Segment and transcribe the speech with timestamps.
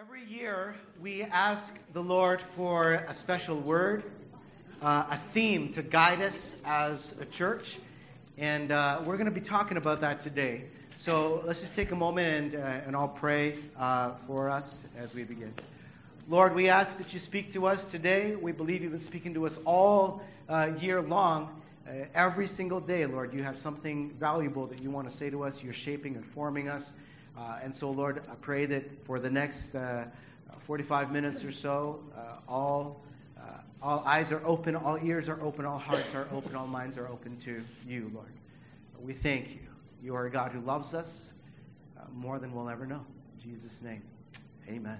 [0.00, 4.04] Every year, we ask the Lord for a special word,
[4.80, 7.78] uh, a theme to guide us as a church,
[8.38, 10.64] and uh, we're going to be talking about that today.
[10.96, 15.14] So let's just take a moment and, uh, and I'll pray uh, for us as
[15.14, 15.52] we begin.
[16.30, 18.36] Lord, we ask that you speak to us today.
[18.36, 21.60] We believe you've been speaking to us all uh, year long.
[21.86, 25.44] Uh, every single day, Lord, you have something valuable that you want to say to
[25.44, 25.62] us.
[25.62, 26.94] You're shaping and forming us.
[27.36, 30.04] Uh, and so, Lord, I pray that for the next uh,
[30.60, 33.02] 45 minutes or so, uh, all,
[33.38, 33.42] uh,
[33.82, 37.08] all eyes are open, all ears are open, all hearts are open, all minds are
[37.08, 38.32] open to you, Lord.
[39.00, 39.60] We thank you.
[40.02, 41.30] You are a God who loves us
[41.98, 43.04] uh, more than we'll ever know.
[43.34, 44.02] In Jesus' name,
[44.68, 44.98] amen.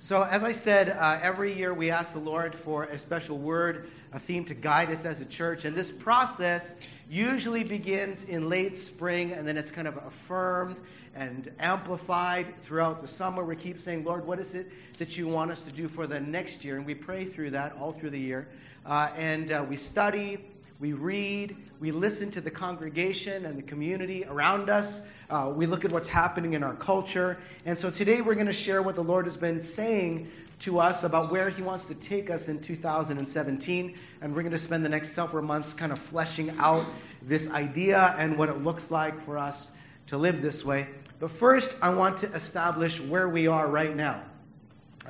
[0.00, 0.88] So, as I said,
[1.22, 5.04] every year we ask the Lord for a special word, a theme to guide us
[5.04, 5.64] as a church.
[5.64, 6.74] And this process
[7.10, 10.80] usually begins in late spring, and then it's kind of affirmed
[11.14, 13.44] and amplified throughout the summer.
[13.44, 16.20] We keep saying, Lord, what is it that you want us to do for the
[16.20, 16.76] next year?
[16.76, 18.48] And we pray through that all through the year.
[18.86, 20.44] Uh, and uh, we study,
[20.80, 25.02] we read, we listen to the congregation and the community around us.
[25.28, 27.36] Uh, we look at what's happening in our culture.
[27.64, 31.02] And so today we're going to share what the Lord has been saying to us
[31.02, 33.94] about where He wants to take us in 2017.
[34.20, 36.86] And we're going to spend the next several months kind of fleshing out
[37.22, 39.72] this idea and what it looks like for us
[40.06, 40.86] to live this way.
[41.18, 44.22] But first, I want to establish where we are right now.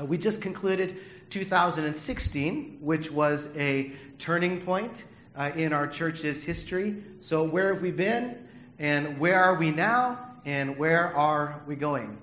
[0.00, 0.96] Uh, we just concluded
[1.28, 5.04] 2016, which was a turning point
[5.38, 6.96] uh, in our church's history.
[7.20, 8.36] So, where have we been?
[8.78, 10.18] And where are we now?
[10.44, 12.18] And where are we going?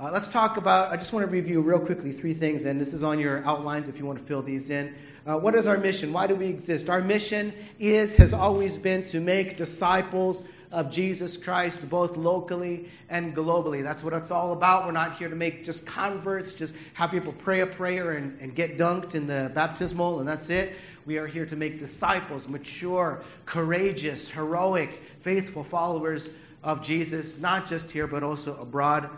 [0.00, 2.92] Uh, let's talk about, I just want to review real quickly three things, and this
[2.92, 4.94] is on your outlines if you want to fill these in.
[5.26, 6.12] Uh, what is our mission?
[6.12, 6.88] Why do we exist?
[6.88, 13.34] Our mission is, has always been to make disciples of Jesus Christ, both locally and
[13.34, 13.82] globally.
[13.82, 14.84] That's what it's all about.
[14.86, 18.54] We're not here to make just converts, just have people pray a prayer and, and
[18.54, 20.76] get dunked in the baptismal, and that's it.
[21.06, 26.28] We are here to make disciples, mature, courageous, heroic, faithful followers
[26.62, 29.08] of Jesus, not just here, but also abroad.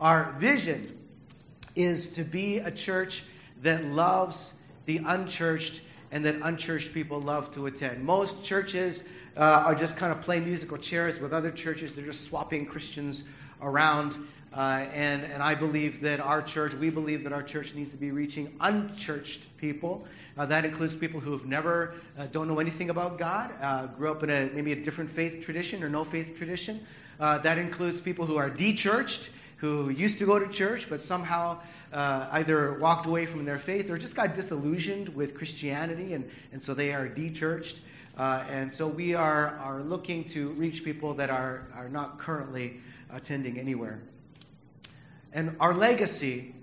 [0.00, 0.98] Our vision
[1.76, 3.22] is to be a church
[3.62, 4.52] that loves
[4.86, 8.02] the unchurched and that unchurched people love to attend.
[8.02, 9.04] Most churches
[9.36, 13.24] uh, are just kind of playing musical chairs with other churches, they're just swapping Christians
[13.60, 14.16] around.
[14.52, 17.98] Uh, and, and I believe that our church, we believe that our church needs to
[17.98, 20.06] be reaching unchurched people.
[20.38, 24.10] Uh, that includes people who have never, uh, don't know anything about God, uh, grew
[24.10, 26.80] up in a, maybe a different faith tradition or no faith tradition.
[27.20, 31.58] Uh, that includes people who are de-churched, who used to go to church, but somehow
[31.92, 36.62] uh, either walked away from their faith or just got disillusioned with Christianity, and, and
[36.62, 37.80] so they are de-churched.
[38.18, 42.80] And so we are, are looking to reach people that are, are not currently
[43.10, 44.00] attending anywhere.
[45.32, 46.54] And our legacy,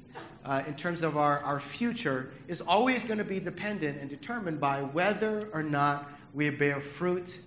[0.43, 4.59] uh, in terms of our, our future, is always going to be dependent and determined
[4.59, 7.39] by whether or not we bear fruit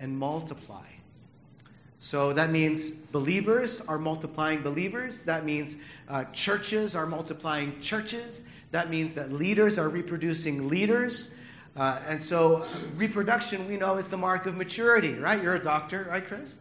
[0.00, 0.84] and multiply.
[1.98, 5.22] So that means believers are multiplying believers.
[5.22, 5.76] That means
[6.08, 8.42] uh, churches are multiplying churches.
[8.70, 11.34] That means that leaders are reproducing leaders.
[11.76, 12.64] Uh, and so
[12.96, 15.42] reproduction, we know, is the mark of maturity, right?
[15.42, 16.56] You're a doctor, right, Chris?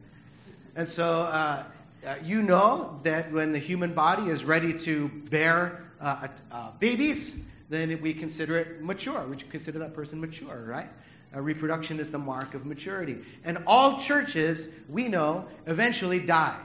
[0.76, 1.64] And so uh,
[2.06, 7.34] uh, you know that when the human body is ready to bear uh, uh, babies,
[7.70, 9.26] then we consider it mature.
[9.26, 10.90] We consider that person mature, right?
[11.34, 13.18] Uh, reproduction is the mark of maturity.
[13.44, 16.60] And all churches, we know, eventually die.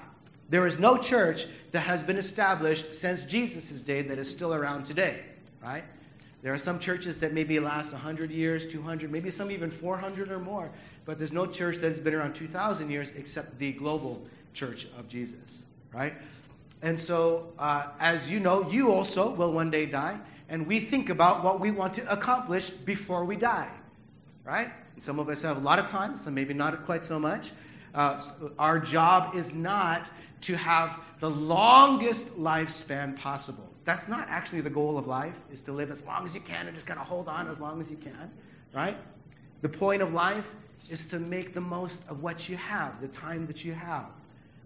[0.48, 4.84] There is no church that has been established since Jesus' day that is still around
[4.84, 5.20] today,
[5.62, 5.84] right?
[6.42, 10.38] There are some churches that maybe last 100 years, 200, maybe some even 400 or
[10.38, 10.70] more,
[11.04, 15.06] but there's no church that has been around 2,000 years except the global church of
[15.08, 16.14] Jesus, right?
[16.82, 20.18] And so, uh, as you know, you also will one day die,
[20.48, 23.70] and we think about what we want to accomplish before we die,
[24.44, 24.72] right?
[24.94, 27.52] And some of us have a lot of time, some maybe not quite so much.
[27.94, 28.22] Uh,
[28.58, 30.10] our job is not
[30.42, 33.69] to have the longest lifespan possible.
[33.90, 36.68] That's not actually the goal of life, is to live as long as you can
[36.68, 38.30] and just kind of hold on as long as you can,
[38.72, 38.96] right?
[39.62, 40.54] The point of life
[40.88, 44.06] is to make the most of what you have, the time that you have.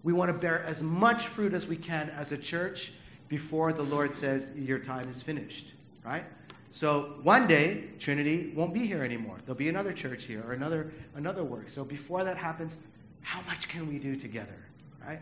[0.03, 2.93] We want to bear as much fruit as we can as a church
[3.27, 5.73] before the Lord says, Your time is finished,
[6.05, 6.25] right?
[6.69, 9.37] So one day, Trinity won't be here anymore.
[9.43, 11.69] There'll be another church here or another, another work.
[11.69, 12.77] So before that happens,
[13.21, 14.67] how much can we do together,
[15.03, 15.21] right?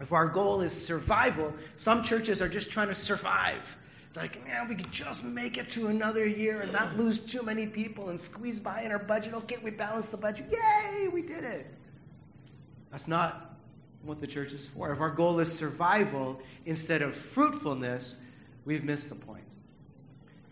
[0.00, 3.76] If our goal is survival, some churches are just trying to survive.
[4.16, 7.66] Like, man, we could just make it to another year and not lose too many
[7.66, 9.34] people and squeeze by in our budget.
[9.34, 10.46] Okay, we balanced the budget.
[10.50, 11.66] Yay, we did it.
[12.90, 13.56] That's not
[14.02, 14.90] what the church is for.
[14.90, 18.16] If our goal is survival instead of fruitfulness,
[18.64, 19.44] we've missed the point.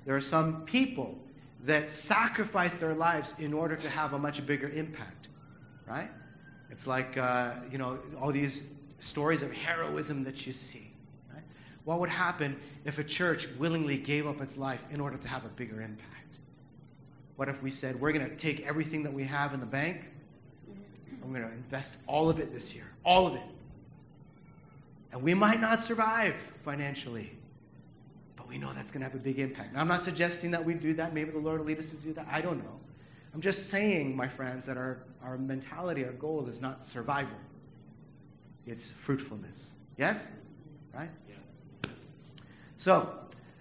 [0.05, 1.19] There are some people
[1.65, 5.29] that sacrifice their lives in order to have a much bigger impact,
[5.87, 6.11] right?
[6.71, 8.62] It's like, uh, you know, all these
[9.00, 10.91] stories of heroism that you see.
[11.33, 11.43] Right?
[11.85, 15.45] What would happen if a church willingly gave up its life in order to have
[15.45, 16.15] a bigger impact?
[17.37, 20.05] What if we said, we're going to take everything that we have in the bank
[21.29, 23.43] I'm going to invest all of it this year, all of it.
[25.12, 26.35] And we might not survive
[26.65, 27.33] financially,
[28.35, 29.75] but we know that's going to have a big impact.
[29.75, 31.12] Now, I'm not suggesting that we do that.
[31.12, 32.27] Maybe the Lord will lead us to do that.
[32.31, 32.81] I don't know.
[33.35, 37.37] I'm just saying, my friends, that our, our mentality, our goal is not survival,
[38.69, 39.70] it's fruitfulness.
[39.97, 40.25] Yes?
[40.94, 41.11] Right?
[41.29, 41.91] Yeah.
[42.76, 43.19] So,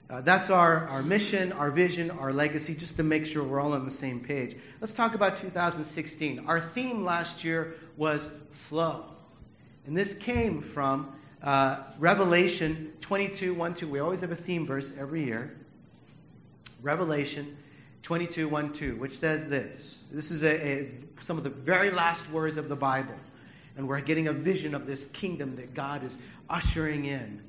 [0.10, 3.74] uh, that's our, our mission, our vision, our legacy, just to make sure we're all
[3.74, 4.56] on the same page.
[4.80, 6.46] Let's talk about 2016.
[6.48, 9.06] Our theme last year was flow.
[9.86, 11.14] And this came from
[11.44, 13.88] uh, Revelation 22 1 2.
[13.88, 15.58] We always have a theme verse every year.
[16.82, 17.58] Revelation
[18.04, 20.04] 22 1 2, which says this.
[20.12, 23.16] This is a, a, some of the very last words of the Bible.
[23.78, 26.18] And we're getting a vision of this kingdom that God is
[26.50, 27.42] ushering in.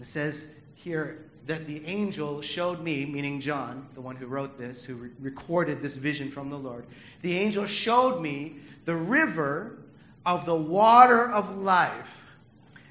[0.00, 4.84] It says here, that the angel showed me, meaning John, the one who wrote this,
[4.84, 6.84] who re- recorded this vision from the Lord,
[7.22, 9.78] the angel showed me the river
[10.26, 12.26] of the water of life,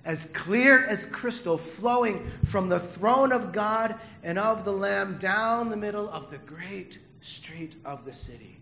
[0.04, 5.70] as clear as crystal, flowing from the throne of God and of the Lamb down
[5.70, 8.57] the middle of the great street of the city.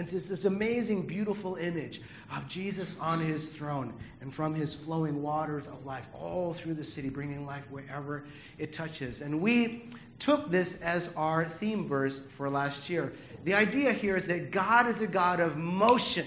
[0.00, 2.00] And it's this amazing, beautiful image
[2.34, 3.92] of Jesus on his throne
[4.22, 8.24] and from his flowing waters of life all through the city, bringing life wherever
[8.56, 9.20] it touches.
[9.20, 13.12] And we took this as our theme verse for last year.
[13.44, 16.26] The idea here is that God is a God of motion.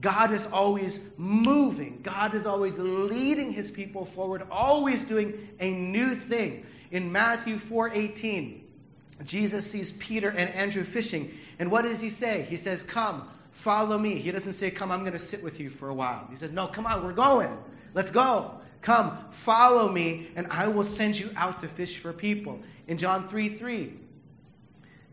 [0.00, 2.02] God is always moving.
[2.04, 6.64] God is always leading his people forward, always doing a new thing.
[6.92, 8.62] In Matthew 4:18,
[9.24, 12.44] Jesus sees Peter and Andrew fishing and what does he say?
[12.50, 14.16] He says, Come, follow me.
[14.16, 16.26] He doesn't say, Come, I'm going to sit with you for a while.
[16.28, 17.56] He says, No, come on, we're going.
[17.94, 18.58] Let's go.
[18.80, 22.58] Come, follow me, and I will send you out to fish for people.
[22.88, 23.92] In John 3 3,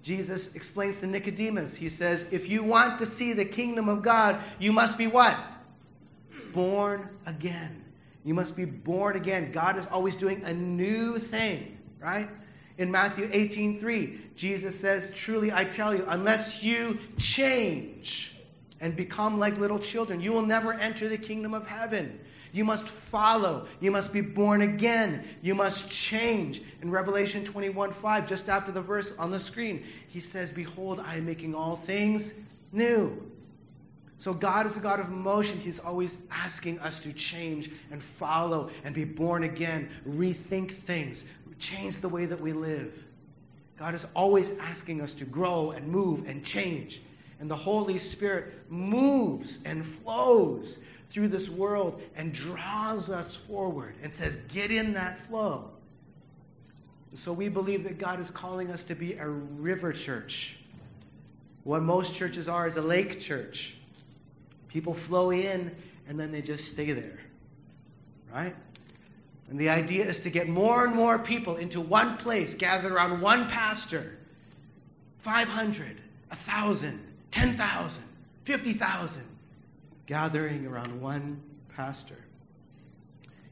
[0.01, 4.42] Jesus explains to Nicodemus, He says, If you want to see the kingdom of God,
[4.57, 5.38] you must be what?
[6.51, 7.86] Born again.
[8.24, 9.51] You must be born again.
[9.51, 12.28] God is always doing a new thing, right?
[12.80, 18.34] In Matthew 18 3, Jesus says, Truly I tell you, unless you change
[18.80, 22.18] and become like little children, you will never enter the kingdom of heaven.
[22.54, 23.68] You must follow.
[23.81, 25.26] You must be born again.
[25.42, 26.62] You must change.
[26.81, 31.18] In Revelation 21 5, just after the verse on the screen, he says, Behold, I
[31.18, 32.34] am making all things
[32.72, 33.30] new.
[34.20, 35.58] So God is a God of motion.
[35.60, 41.24] He's always asking us to change and follow and be born again, rethink things,
[41.60, 43.04] change the way that we live.
[43.78, 47.02] God is always asking us to grow and move and change.
[47.40, 50.80] And the Holy Spirit moves and flows
[51.10, 55.72] through this world and draws us forward and says, Get in that flow.
[57.14, 60.58] so we believe that God is calling us to be a river church.
[61.64, 63.76] What most churches are is a lake church.
[64.68, 65.76] People flow in
[66.08, 67.20] and then they just stay there.
[68.34, 68.56] Right?
[69.50, 73.20] And the idea is to get more and more people into one place, gathered around
[73.20, 74.15] one pastor
[75.20, 77.00] 500, 1,000,
[77.32, 78.03] 10,000,
[78.46, 79.24] 50,000,
[80.06, 81.41] gathering around one
[81.75, 82.18] pastor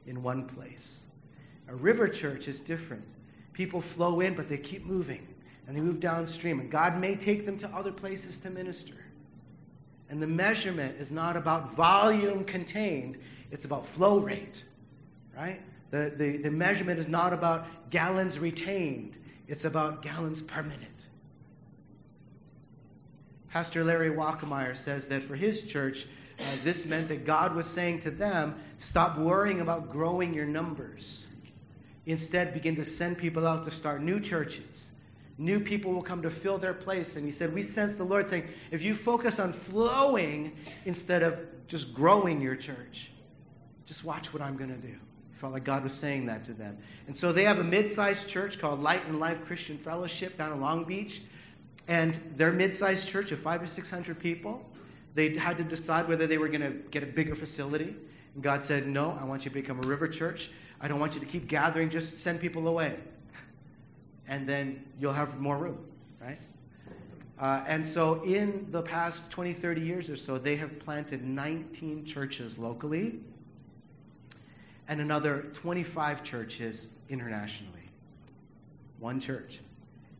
[0.06, 1.01] in one place.
[1.68, 3.04] A river church is different.
[3.54, 5.27] People flow in, but they keep moving
[5.68, 6.60] and they move downstream.
[6.60, 8.94] And God may take them to other places to minister.
[10.10, 13.18] And the measurement is not about volume contained,
[13.51, 14.63] it's about flow rate,
[15.36, 15.60] right?
[15.91, 19.15] The, the, the measurement is not about gallons retained,
[19.48, 20.88] it's about gallons per minute.
[23.50, 26.06] Pastor Larry Walkemeyer says that for his church,
[26.39, 31.25] uh, this meant that God was saying to them, stop worrying about growing your numbers.
[32.06, 34.91] Instead, begin to send people out to start new churches.
[35.38, 37.15] New people will come to fill their place.
[37.15, 41.39] And he said, We sense the Lord saying, if you focus on flowing instead of
[41.67, 43.12] just growing your church,
[43.86, 44.96] just watch what I'm going to do
[45.38, 46.77] felt like God was saying that to them.
[47.06, 50.51] And so they have a mid sized church called Light and Life Christian Fellowship down
[50.51, 51.22] in Long Beach.
[51.88, 54.65] And their mid sized church of five or 600 people,
[55.13, 57.96] they had to decide whether they were going to get a bigger facility.
[58.34, 60.50] And God said, No, I want you to become a river church.
[60.82, 62.98] I don't want you to keep gathering, just send people away.
[64.27, 65.77] And then you'll have more room,
[66.22, 66.38] right?
[67.39, 72.03] Uh, and so, in the past 20, 30 years or so, they have planted 19
[72.03, 73.20] churches locally
[74.88, 77.74] and another 25 churches internationally.
[79.00, 79.60] One church.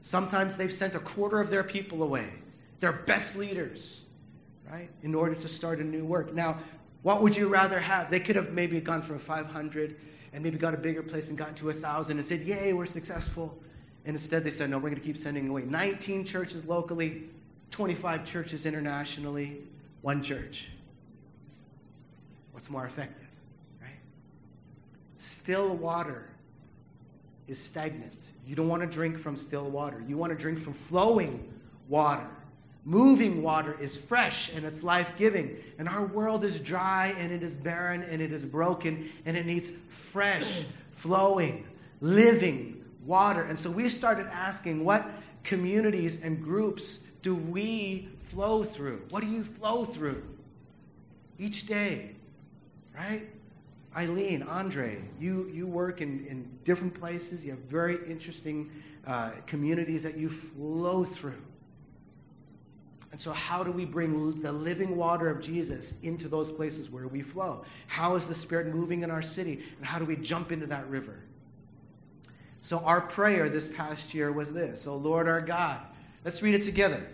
[0.04, 2.32] Sometimes they've sent a quarter of their people away,
[2.80, 4.02] their best leaders,
[4.72, 6.34] right, in order to start a new work.
[6.34, 6.60] Now,
[7.02, 8.10] what would you rather have?
[8.10, 9.96] They could have maybe gone from 500
[10.34, 13.58] and maybe got a bigger place and gotten to 1,000 and said, Yay, we're successful.
[14.06, 17.24] And instead they said, No, we're going to keep sending away 19 churches locally,
[17.72, 19.62] 25 churches internationally,
[20.02, 20.70] one church.
[22.52, 23.27] What's more effective?
[25.18, 26.30] Still water
[27.48, 28.14] is stagnant.
[28.46, 30.04] You don't want to drink from still water.
[30.08, 31.52] You want to drink from flowing
[31.88, 32.28] water.
[32.86, 35.58] Moving water is fresh and it's life giving.
[35.78, 39.46] And our world is dry and it is barren and it is broken and it
[39.46, 41.66] needs fresh, flowing,
[42.00, 43.44] living water.
[43.44, 45.06] And so we started asking what
[45.44, 49.02] communities and groups do we flow through?
[49.10, 50.24] What do you flow through
[51.38, 52.16] each day?
[52.96, 53.28] Right?
[53.98, 57.44] Eileen, Andre, you, you work in, in different places.
[57.44, 58.70] You have very interesting
[59.08, 61.42] uh, communities that you flow through.
[63.12, 67.08] And so, how do we bring the living water of Jesus into those places where
[67.08, 67.66] we flow?
[67.88, 69.64] How is the Spirit moving in our city?
[69.78, 71.18] And how do we jump into that river?
[72.62, 75.80] So, our prayer this past year was this Oh Lord our God.
[76.24, 77.08] Let's read it together.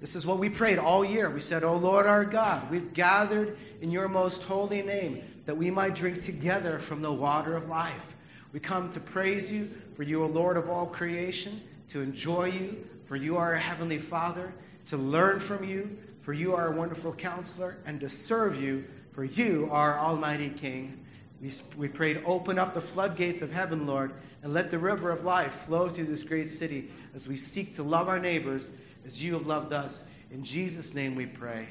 [0.00, 1.28] This is what we prayed all year.
[1.28, 5.68] We said, Oh Lord our God, we've gathered in your most holy name that we
[5.68, 8.14] might drink together from the water of life.
[8.52, 12.86] We come to praise you, for you are Lord of all creation, to enjoy you,
[13.06, 14.54] for you are a heavenly Father,
[14.90, 19.24] to learn from you, for you are a wonderful counselor, and to serve you, for
[19.24, 21.04] you are Almighty King.
[21.42, 24.12] We, we prayed, open up the floodgates of heaven, Lord,
[24.44, 27.82] and let the river of life flow through this great city as we seek to
[27.82, 28.70] love our neighbors
[29.04, 30.04] as you have loved us.
[30.30, 31.66] In Jesus' name we pray.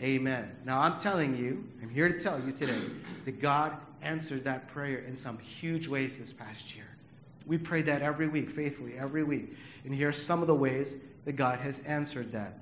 [0.00, 0.54] Amen.
[0.64, 2.80] Now, I'm telling you, I'm here to tell you today
[3.24, 6.84] that God answered that prayer in some huge ways this past year.
[7.46, 9.56] We prayed that every week, faithfully, every week.
[9.84, 12.58] And here are some of the ways that God has answered that.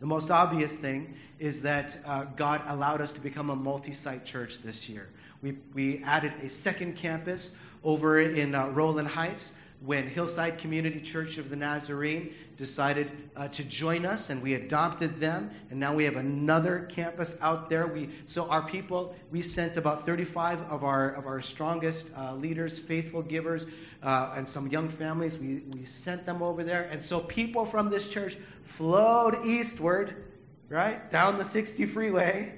[0.00, 4.24] The most obvious thing is that uh, God allowed us to become a multi site
[4.24, 5.08] church this year.
[5.42, 7.52] We, we added a second campus
[7.84, 9.52] over in uh, Rowland Heights
[9.84, 15.18] when Hillside Community Church of the Nazarene decided uh, to join us and we adopted
[15.18, 15.50] them.
[15.70, 17.86] And now we have another campus out there.
[17.88, 22.78] We so our people we sent about 35 of our of our strongest uh, leaders
[22.78, 23.66] faithful givers
[24.02, 25.38] uh, and some young families.
[25.38, 26.88] We, we sent them over there.
[26.90, 30.24] And so people from this church flowed eastward
[30.68, 32.54] right down the 60 freeway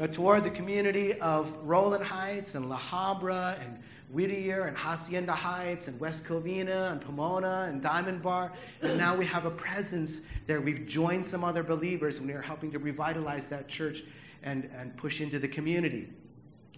[0.00, 3.78] uh, toward the community of Rowland Heights and La Habra and
[4.10, 8.52] Whittier and Hacienda Heights and West Covina and Pomona and Diamond Bar.
[8.82, 10.60] And now we have a presence there.
[10.60, 14.04] We've joined some other believers and we are helping to revitalize that church
[14.42, 16.08] and, and push into the community.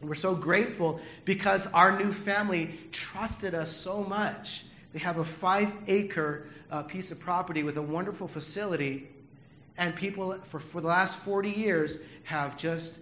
[0.00, 4.64] We're so grateful because our new family trusted us so much.
[4.92, 9.08] They have a five acre uh, piece of property with a wonderful facility.
[9.76, 12.98] And people, for, for the last 40 years, have just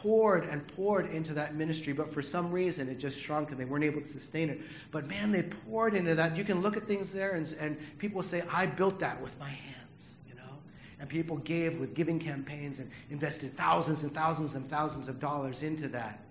[0.00, 3.64] poured and poured into that ministry, but for some reason it just shrunk and they
[3.64, 4.60] weren't able to sustain it.
[4.90, 6.36] But man, they poured into that.
[6.36, 9.50] You can look at things there and, and people say, I built that with my
[9.50, 10.58] hands, you know?
[10.98, 15.62] And people gave with giving campaigns and invested thousands and thousands and thousands of dollars
[15.62, 16.24] into that.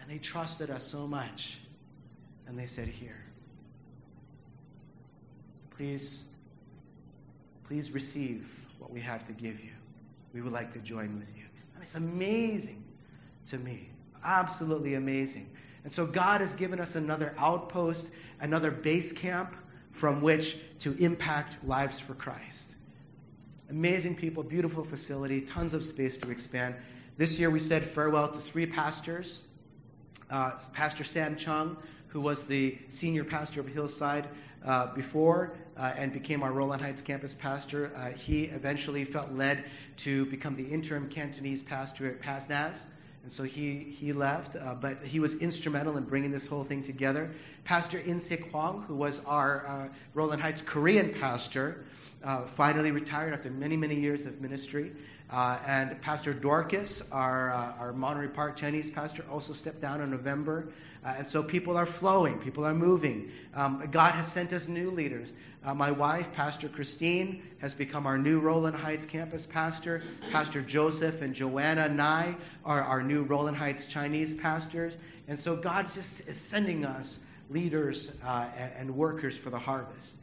[0.00, 1.58] And they trusted us so much.
[2.46, 3.24] And they said, Here,
[5.76, 6.24] please,
[7.66, 9.72] please receive what we have to give you.
[10.32, 11.43] We would like to join with you.
[11.84, 12.82] It's amazing
[13.50, 13.90] to me.
[14.24, 15.50] Absolutely amazing.
[15.84, 18.10] And so God has given us another outpost,
[18.40, 19.54] another base camp
[19.92, 22.70] from which to impact lives for Christ.
[23.68, 26.74] Amazing people, beautiful facility, tons of space to expand.
[27.18, 29.42] This year we said farewell to three pastors.
[30.30, 31.76] Uh, pastor Sam Chung,
[32.08, 34.26] who was the senior pastor of Hillside
[34.64, 37.92] uh, before, uh, and became our Rowland Heights campus pastor.
[37.96, 39.64] Uh, he eventually felt led
[39.98, 42.86] to become the interim Cantonese pastor at PASNAS.
[43.24, 46.82] And so he, he left, uh, but he was instrumental in bringing this whole thing
[46.82, 47.30] together.
[47.64, 51.86] Pastor In-Sik Hwang, who was our uh, Rowland Heights Korean pastor,
[52.22, 54.92] uh, finally retired after many, many years of ministry.
[55.30, 60.10] Uh, and Pastor Dorcas, our, uh, our Monterey Park Chinese pastor, also stepped down in
[60.10, 60.68] November.
[61.04, 63.30] Uh, and so people are flowing, people are moving.
[63.54, 65.34] Um, God has sent us new leaders.
[65.62, 70.02] Uh, my wife, Pastor Christine, has become our new Rowland Heights campus pastor.
[70.32, 72.34] Pastor Joseph and Joanna Nye
[72.64, 74.96] are our new Rowland Heights Chinese pastors.
[75.28, 77.18] And so God just is sending us
[77.50, 80.16] leaders uh, and, and workers for the harvest.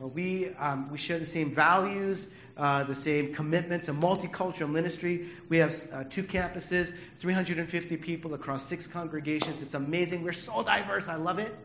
[0.00, 2.28] Uh, we, um, we share the same values,
[2.58, 5.28] uh, the same commitment to multicultural ministry.
[5.48, 9.62] We have uh, two campuses, 350 people across six congregations.
[9.62, 10.24] It's amazing.
[10.24, 11.08] We're so diverse.
[11.08, 11.56] I love it.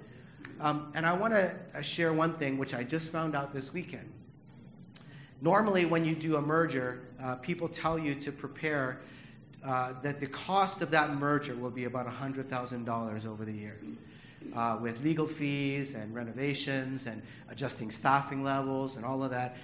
[0.59, 3.73] Um, and I want to uh, share one thing which I just found out this
[3.73, 4.11] weekend.
[5.41, 9.01] Normally, when you do a merger, uh, people tell you to prepare
[9.65, 13.79] uh, that the cost of that merger will be about $100,000 over the year.
[14.55, 19.55] Uh, with legal fees and renovations and adjusting staffing levels and all of that.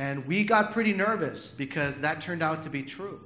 [0.00, 3.20] And we got pretty nervous because that turned out to be true.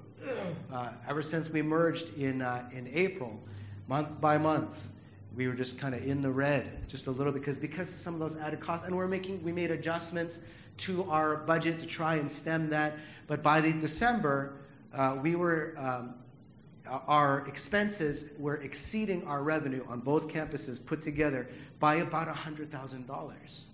[0.73, 3.41] Uh, ever since we merged in, uh, in April,
[3.87, 4.91] month by month,
[5.37, 8.01] we were just kind of in the red just a little bit because because of
[8.01, 8.87] some of those added costs.
[8.87, 10.41] And we're making we made adjustments
[10.79, 12.99] to our budget to try and stem that.
[13.29, 14.55] But by the December,
[14.93, 16.15] uh, we were um,
[17.07, 21.47] our expenses were exceeding our revenue on both campuses put together
[21.79, 23.65] by about $100,000.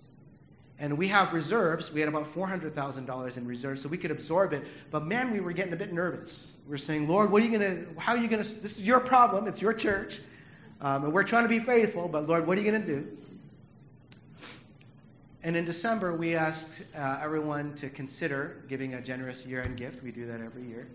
[0.80, 1.92] And we have reserves.
[1.92, 4.64] We had about $400,000 in reserves, so we could absorb it.
[4.90, 6.52] But man, we were getting a bit nervous.
[6.66, 8.78] We are saying, Lord, what are you going to, how are you going to, this
[8.78, 9.46] is your problem.
[9.46, 10.20] It's your church.
[10.80, 13.18] Um, and we're trying to be faithful, but Lord, what are you going to do?
[15.42, 20.02] And in December, we asked uh, everyone to consider giving a generous year end gift.
[20.02, 20.88] We do that every year.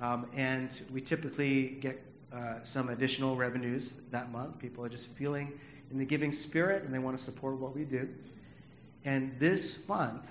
[0.00, 4.58] Um, and we typically get uh, some additional revenues that month.
[4.58, 5.52] People are just feeling
[5.90, 8.08] in the giving spirit and they want to support what we do.
[9.04, 10.28] And this month,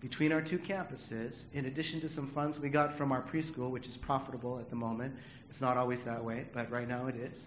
[0.00, 3.86] between our two campuses, in addition to some funds we got from our preschool, which
[3.86, 5.14] is profitable at the moment,
[5.48, 7.46] it's not always that way, but right now it is.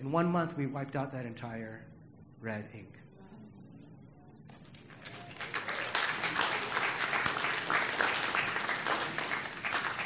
[0.00, 1.84] In one month, we wiped out that entire
[2.40, 2.92] red ink.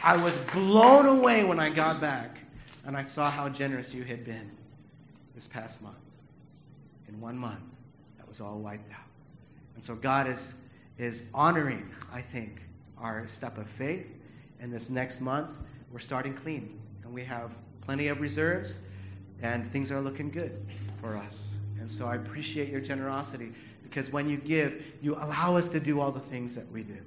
[0.03, 2.39] I was blown away when I got back
[2.87, 4.51] and I saw how generous you had been
[5.35, 5.99] this past month.
[7.07, 7.61] In one month,
[8.17, 9.10] that was all wiped out.
[9.81, 10.53] And so God is,
[10.99, 12.61] is honoring, I think,
[12.99, 14.07] our step of faith.
[14.61, 15.57] And this next month,
[15.91, 16.79] we're starting clean.
[17.03, 18.81] And we have plenty of reserves,
[19.41, 20.67] and things are looking good
[21.01, 21.49] for us.
[21.79, 25.99] And so I appreciate your generosity because when you give, you allow us to do
[25.99, 26.99] all the things that we do.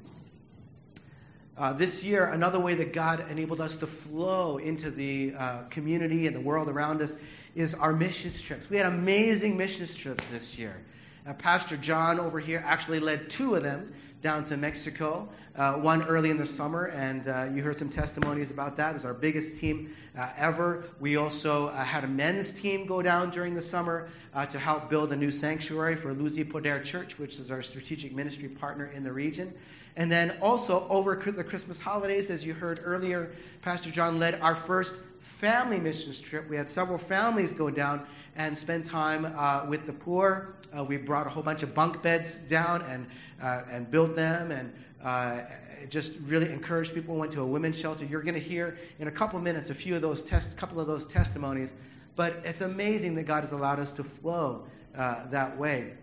[1.55, 6.25] Uh, this year, another way that God enabled us to flow into the uh, community
[6.25, 7.17] and the world around us
[7.53, 8.67] is our mission trips.
[8.67, 10.83] We had amazing mission trips this year.
[11.25, 16.03] Uh, Pastor John over here actually led two of them down to Mexico, uh, one
[16.03, 18.91] early in the summer, and uh, you heard some testimonies about that.
[18.91, 20.83] It was our biggest team uh, ever.
[20.99, 24.09] We also had a men's team go down during the summer
[24.49, 28.13] to help build a new sanctuary for Luz y Poder Church, which is our strategic
[28.13, 29.53] ministry partner in the region.
[29.95, 33.31] And then also over the Christmas holidays, as you heard earlier,
[33.61, 36.49] Pastor John led our first family missions trip.
[36.49, 38.05] We had several families go down
[38.35, 40.55] and spend time uh, with the poor.
[40.75, 43.07] Uh, we brought a whole bunch of bunk beds down and,
[43.41, 45.41] uh, and built them and uh,
[45.89, 47.15] just really encouraged people.
[47.15, 48.05] Went to a women's shelter.
[48.05, 50.79] You're going to hear in a couple of minutes a few of those test, couple
[50.79, 51.73] of those testimonies.
[52.15, 55.93] But it's amazing that God has allowed us to flow uh, that way.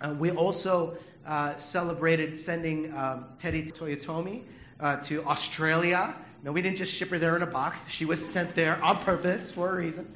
[0.00, 0.96] Uh, we also
[1.58, 4.44] celebrated sending um, Teddy Toyotomi
[5.04, 6.14] to Australia.
[6.42, 7.88] No, we didn't just ship her there in a box.
[7.88, 10.12] She was sent there on purpose for a reason.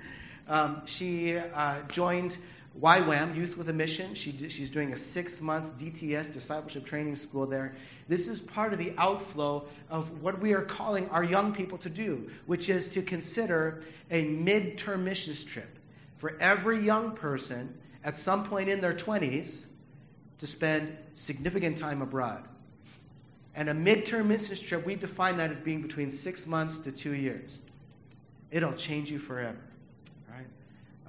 [0.49, 2.37] Um, she uh, joined
[2.81, 4.15] YWAM, Youth with a Mission.
[4.15, 7.75] She, she's doing a six month DTS, discipleship training school there.
[8.09, 11.89] This is part of the outflow of what we are calling our young people to
[11.89, 15.79] do, which is to consider a midterm missions trip
[16.19, 19.67] for every young person at some point in their 20s
[20.39, 22.47] to spend significant time abroad.
[23.57, 27.59] And a midterm trip, we define that as being between six months to two years.
[28.51, 29.57] It'll change you forever.
[30.31, 30.47] Right?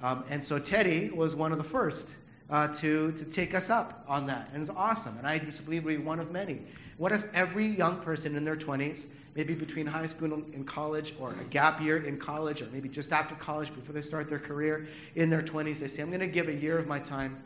[0.02, 2.14] Um, and so Teddy was one of the first
[2.48, 4.48] uh, to, to take us up on that.
[4.54, 5.18] And it's awesome.
[5.18, 6.62] And I just believe we're one of many.
[6.96, 11.32] What if every young person in their 20s, maybe between high school and college, or
[11.32, 14.88] a gap year in college, or maybe just after college before they start their career,
[15.14, 17.42] in their 20s, they say, I'm going to give a year of my time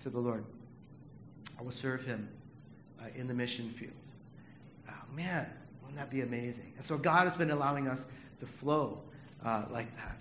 [0.00, 0.44] to the Lord.
[1.58, 2.28] I will serve him
[3.00, 3.92] uh, in the mission field.
[5.14, 5.46] Man,
[5.80, 6.72] wouldn't that be amazing?
[6.76, 8.04] And so God has been allowing us
[8.40, 9.00] to flow
[9.44, 10.20] uh, like that.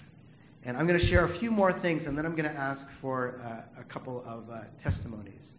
[0.65, 2.89] And I'm going to share a few more things, and then I'm going to ask
[2.89, 5.53] for uh, a couple of uh, testimonies.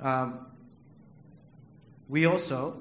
[0.00, 0.46] Um,
[2.08, 2.80] we also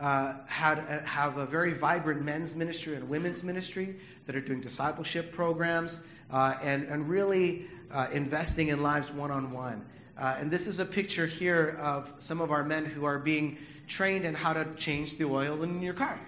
[0.00, 4.60] uh, had, uh, have a very vibrant men's ministry and women's ministry that are doing
[4.60, 6.00] discipleship programs
[6.30, 9.84] and, and really uh, investing in lives one on one.
[10.18, 13.58] Uh, and this is a picture here of some of our men who are being
[13.86, 16.18] trained in how to change the oil in your car.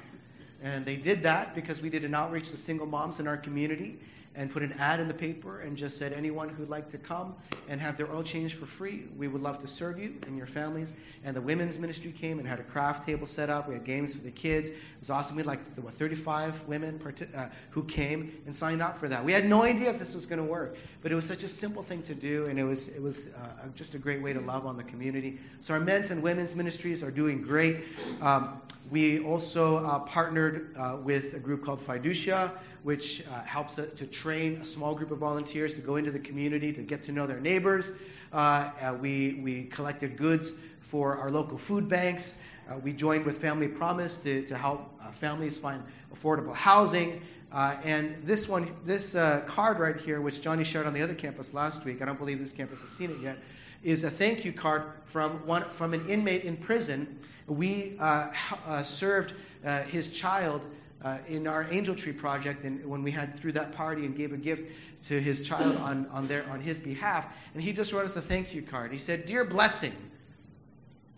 [0.63, 3.99] And they did that because we did an outreach to single moms in our community
[4.39, 7.35] and put an ad in the paper and just said anyone who'd like to come
[7.69, 10.47] and have their oil changed for free, we would love to serve you and your
[10.47, 10.93] families.
[11.25, 13.67] And the women's ministry came and had a craft table set up.
[13.67, 14.69] We had games for the kids.
[14.69, 15.35] It was awesome.
[15.35, 17.01] We had like what, 35 women
[17.35, 19.25] uh, who came and signed up for that.
[19.25, 21.49] We had no idea if this was going to work, but it was such a
[21.49, 24.41] simple thing to do, and it was it was uh, just a great way to
[24.41, 25.41] love on the community.
[25.63, 27.85] So our men's and women's ministries are doing great.
[28.21, 34.07] Um, we also uh, partnered uh, with a group called Fiducia, which uh, helps to
[34.07, 37.27] train a small group of volunteers to go into the community to get to know
[37.27, 37.93] their neighbors.
[38.33, 42.39] Uh, uh, we, we collected goods for our local food banks.
[42.69, 45.83] Uh, we joined with Family Promise to, to help families find
[46.15, 47.23] affordable housing.
[47.53, 49.15] and this one, this
[49.47, 52.39] card right here, which Johnny shared on the other campus last week, I don't believe
[52.39, 53.39] this campus has seen it yet,
[53.83, 57.19] is a thank you card from, one, from an inmate in prison.
[57.47, 58.29] We uh,
[58.67, 59.33] uh, served
[59.65, 60.65] uh, his child
[61.05, 64.33] uh, in our Angel Tree project, and when we had through that party and gave
[64.33, 64.71] a gift
[65.07, 68.23] to his child on, on, their, on his behalf, and he just wrote us a
[68.23, 68.93] thank you card.
[68.93, 69.95] He said, Dear Blessing,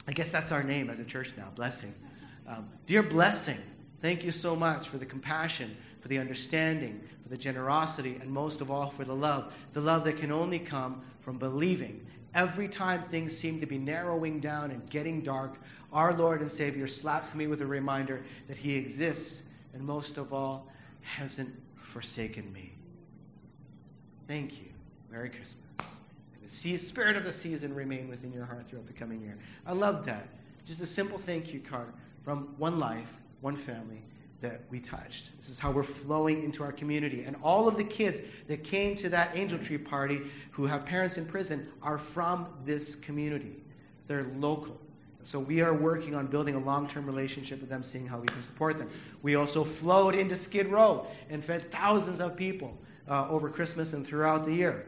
[0.07, 1.95] I guess that's our name as a church now, Blessing.
[2.47, 3.59] Um, Dear Blessing,
[4.03, 8.61] thank you so much for the compassion, for the understanding, for the generosity, and most
[8.61, 9.53] of all for the love.
[9.73, 12.07] The love that can only come from believing.
[12.35, 15.57] Every time things seem to be narrowing down and getting dark,
[15.93, 19.43] our Lord and Savior slaps me with a reminder that He exists
[19.75, 20.69] and most of all,
[21.03, 22.73] hasn't forsaken me.
[24.27, 24.69] Thank you.
[25.11, 26.63] Merry Christmas.
[26.63, 29.39] the spirit of the season remain within your heart throughout the coming year.
[29.67, 30.29] I love that.
[30.67, 33.09] Just a simple thank you card from one life,
[33.41, 34.03] one family
[34.41, 35.31] that we touched.
[35.39, 37.25] This is how we're flowing into our community.
[37.25, 41.19] And all of the kids that came to that angel tree party who have parents
[41.19, 43.57] in prison are from this community.
[44.07, 44.81] They're local.
[45.23, 48.43] So we are working on building a long-term relationship with them, seeing how we can
[48.43, 48.89] support them.
[49.23, 52.77] We also flowed into Skid Row and fed thousands of people
[53.09, 54.87] uh, over Christmas and throughout the year.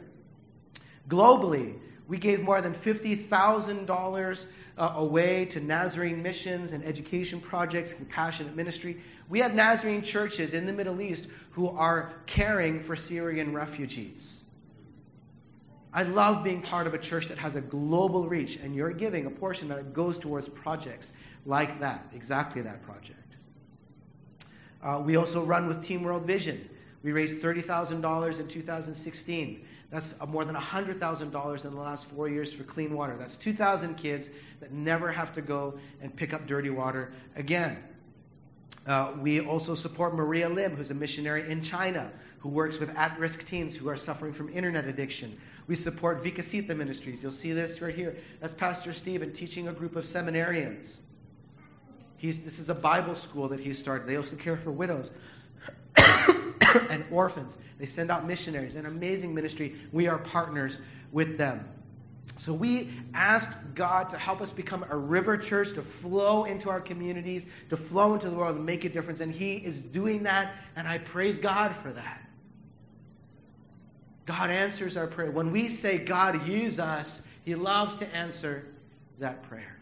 [1.09, 4.45] Globally, we gave more than $50,000
[4.79, 9.01] uh, away to Nazarene missions and education projects, compassionate ministry.
[9.29, 14.42] We have Nazarene churches in the Middle East who are caring for Syrian refugees.
[15.95, 19.27] I love being part of a church that has a global reach, and you're giving
[19.27, 21.13] a portion that goes towards projects
[21.45, 23.19] like that, exactly that project.
[24.83, 26.69] Uh, we also run with Team World Vision.
[27.03, 29.67] We raised $30,000 in 2016.
[29.91, 33.17] That's more than $100,000 in the last four years for clean water.
[33.19, 37.77] That's 2,000 kids that never have to go and pick up dirty water again.
[38.87, 43.17] Uh, we also support Maria Lim, who's a missionary in China, who works with at
[43.19, 45.39] risk teens who are suffering from internet addiction.
[45.67, 47.23] We support Vikasita Ministries.
[47.23, 48.17] You'll see this right here.
[48.41, 50.99] That's Pastor Stephen teaching a group of seminarians.
[52.17, 54.07] He's, this is a Bible school that he started.
[54.07, 55.11] They also care for widows
[56.91, 57.59] and orphans.
[57.79, 58.75] They send out missionaries.
[58.75, 59.77] An amazing ministry.
[59.93, 60.79] We are partners
[61.11, 61.69] with them.
[62.37, 66.81] So we asked God to help us become a river church, to flow into our
[66.81, 69.21] communities, to flow into the world and make a difference.
[69.21, 72.22] And He is doing that, and I praise God for that.
[74.27, 75.31] God answers our prayer.
[75.31, 78.67] When we say, God, use us, He loves to answer
[79.19, 79.77] that prayer.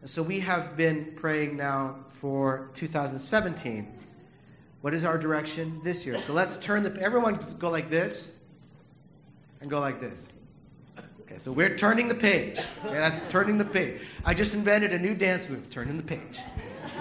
[0.00, 4.00] And so we have been praying now for 2017.
[4.80, 6.18] What is our direction this year?
[6.18, 7.00] So let's turn the.
[7.00, 8.32] Everyone go like this
[9.60, 10.20] and go like this.
[11.20, 12.58] Okay, so we're turning the page.
[12.84, 14.02] Okay, that's turning the page.
[14.24, 16.40] I just invented a new dance move turning the page.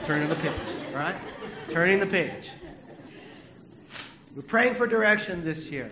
[0.04, 0.54] Turning the page,
[0.94, 1.16] right?
[1.70, 2.52] Turning the page.
[4.34, 5.92] We're praying for direction this year.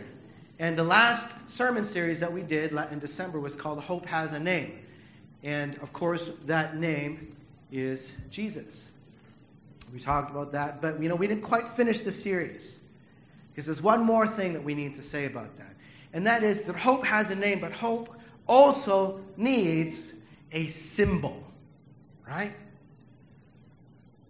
[0.60, 4.40] And the last sermon series that we did in December was called Hope Has a
[4.40, 4.80] Name.
[5.44, 7.36] And of course, that name
[7.70, 8.88] is Jesus.
[9.92, 12.78] We talked about that, but you know, we didn't quite finish the series.
[13.52, 15.76] Because there's one more thing that we need to say about that.
[16.14, 18.16] And that is that hope has a name, but hope
[18.48, 20.14] also needs
[20.54, 21.44] a symbol.
[22.26, 22.54] Right?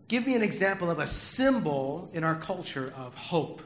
[0.07, 3.61] Give me an example of a symbol in our culture of hope.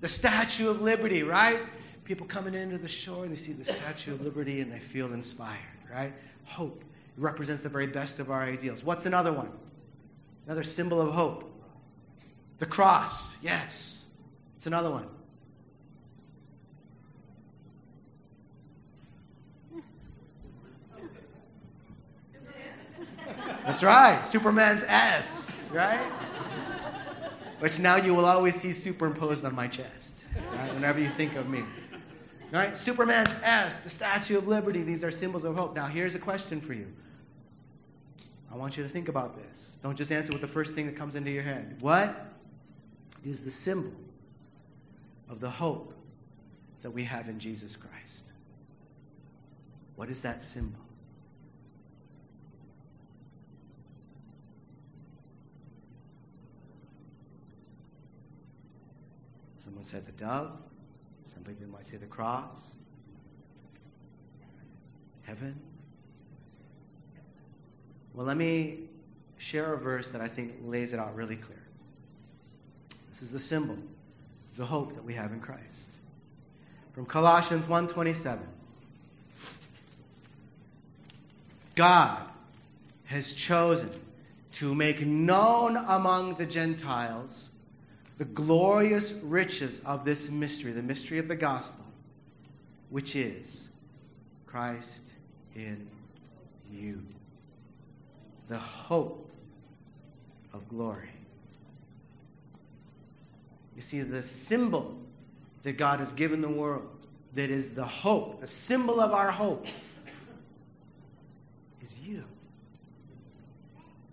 [0.00, 1.60] The Statue of Liberty, right?
[2.04, 5.12] People coming into the shore and they see the Statue of Liberty and they feel
[5.12, 5.58] inspired,
[5.92, 6.12] right?
[6.44, 6.84] Hope
[7.16, 8.84] represents the very best of our ideals.
[8.84, 9.50] What's another one?
[10.46, 11.52] Another symbol of hope.
[12.58, 13.98] The cross, yes.
[14.56, 15.06] It's another one.
[23.64, 26.00] That's right, Superman's S, right?
[27.58, 30.72] Which now you will always see superimposed on my chest, right?
[30.74, 31.64] whenever you think of me.
[32.50, 32.76] Right?
[32.76, 35.74] Superman's S, the Statue of Liberty, these are symbols of hope.
[35.74, 36.86] Now, here's a question for you
[38.50, 39.78] I want you to think about this.
[39.82, 41.76] Don't just answer with the first thing that comes into your head.
[41.80, 42.26] What
[43.24, 43.92] is the symbol
[45.28, 45.94] of the hope
[46.82, 47.94] that we have in Jesus Christ?
[49.96, 50.78] What is that symbol?
[59.68, 60.52] Someone said the dove.
[61.26, 62.56] Some people might say the cross.
[65.24, 65.60] Heaven.
[68.14, 68.84] Well, let me
[69.36, 71.62] share a verse that I think lays it out really clear.
[73.10, 73.76] This is the symbol,
[74.56, 75.90] the hope that we have in Christ.
[76.94, 78.38] From Colossians 1:27.
[81.74, 82.22] God
[83.04, 83.90] has chosen
[84.52, 87.50] to make known among the Gentiles
[88.18, 91.84] the glorious riches of this mystery, the mystery of the gospel,
[92.90, 93.62] which is
[94.44, 95.04] Christ
[95.54, 95.86] in
[96.70, 97.00] you,
[98.48, 99.30] the hope
[100.52, 101.10] of glory.
[103.76, 104.98] You see, the symbol
[105.62, 106.88] that God has given the world,
[107.34, 109.66] that is the hope, the symbol of our hope,
[111.80, 112.24] is you.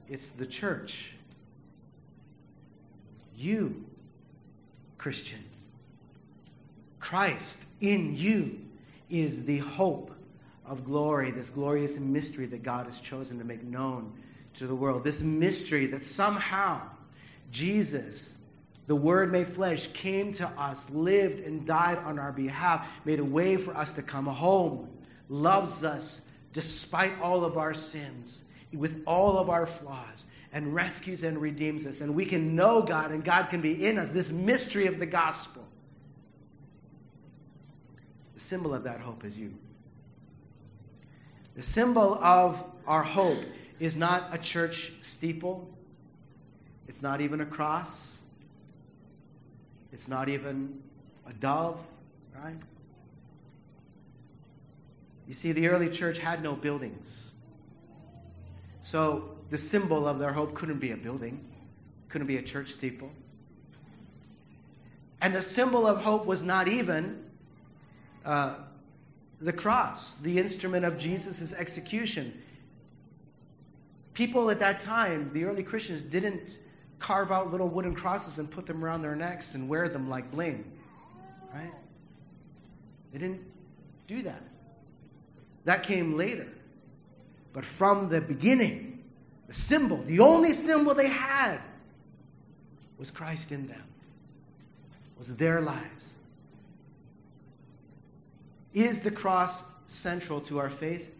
[0.08, 1.16] It's the church.
[3.36, 3.84] You
[5.06, 5.44] Christian.
[7.00, 8.60] Christ in you
[9.08, 10.10] is the hope
[10.66, 14.12] of glory, this glorious mystery that God has chosen to make known
[14.56, 15.04] to the world.
[15.04, 16.82] This mystery that somehow
[17.52, 18.34] Jesus,
[18.88, 23.24] the Word made flesh, came to us, lived and died on our behalf, made a
[23.24, 24.90] way for us to come home,
[25.30, 28.42] loves us despite all of our sins,
[28.74, 32.00] with all of our flaws, and rescues and redeems us.
[32.00, 34.12] And we can know God and God can be in us.
[34.12, 35.68] This mystery of the gospel.
[38.36, 39.54] The symbol of that hope is you.
[41.58, 43.44] The symbol of our hope
[43.82, 45.70] is not a church steeple.
[46.88, 48.22] It's not even a cross.
[49.92, 50.80] It's not even
[51.28, 51.82] a dove,
[52.34, 52.56] right?
[55.28, 57.24] You see, the early church had no buildings.
[58.84, 61.44] So the symbol of their hope couldn't be a building,
[62.10, 63.12] couldn't be a church steeple.
[65.22, 67.24] And the symbol of hope was not even
[68.26, 68.56] uh,
[69.40, 72.42] the cross, the instrument of Jesus' execution.
[74.14, 76.58] People at that time, the early Christians, didn't
[77.00, 80.32] carve out little wooden crosses and put them around their necks and wear them like
[80.32, 80.64] bling.
[81.54, 81.72] Right?
[83.12, 83.42] They didn't
[84.08, 84.42] do that.
[85.66, 86.48] That came later.
[87.54, 88.95] But from the beginning,
[89.48, 91.60] the symbol, the only symbol they had,
[92.98, 93.84] was Christ in them,
[95.18, 96.10] was their lives.
[98.74, 101.14] Is the cross central to our faith?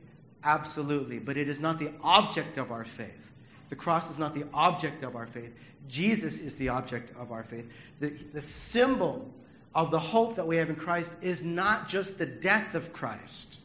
[0.44, 1.20] Absolutely.
[1.20, 3.32] But it is not the object of our faith.
[3.70, 5.54] The cross is not the object of our faith.
[5.88, 7.70] Jesus is the object of our faith.
[8.00, 9.34] The, the symbol
[9.74, 13.60] of the hope that we have in Christ is not just the death of Christ,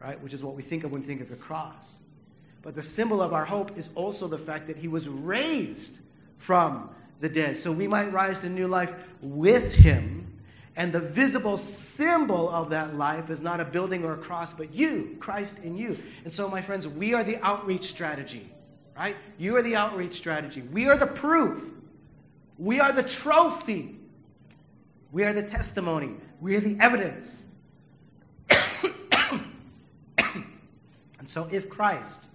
[0.00, 0.20] right?
[0.22, 1.96] Which is what we think of when we think of the cross.
[2.64, 5.98] But the symbol of our hope is also the fact that he was raised
[6.38, 6.88] from
[7.20, 7.58] the dead.
[7.58, 10.40] So we might rise to new life with him.
[10.74, 14.74] And the visible symbol of that life is not a building or a cross, but
[14.74, 15.98] you, Christ in you.
[16.24, 18.50] And so, my friends, we are the outreach strategy,
[18.96, 19.14] right?
[19.38, 20.62] You are the outreach strategy.
[20.62, 21.70] We are the proof.
[22.58, 24.00] We are the trophy.
[25.12, 26.16] We are the testimony.
[26.40, 27.46] We are the evidence.
[28.50, 29.44] and
[31.26, 32.28] so, if Christ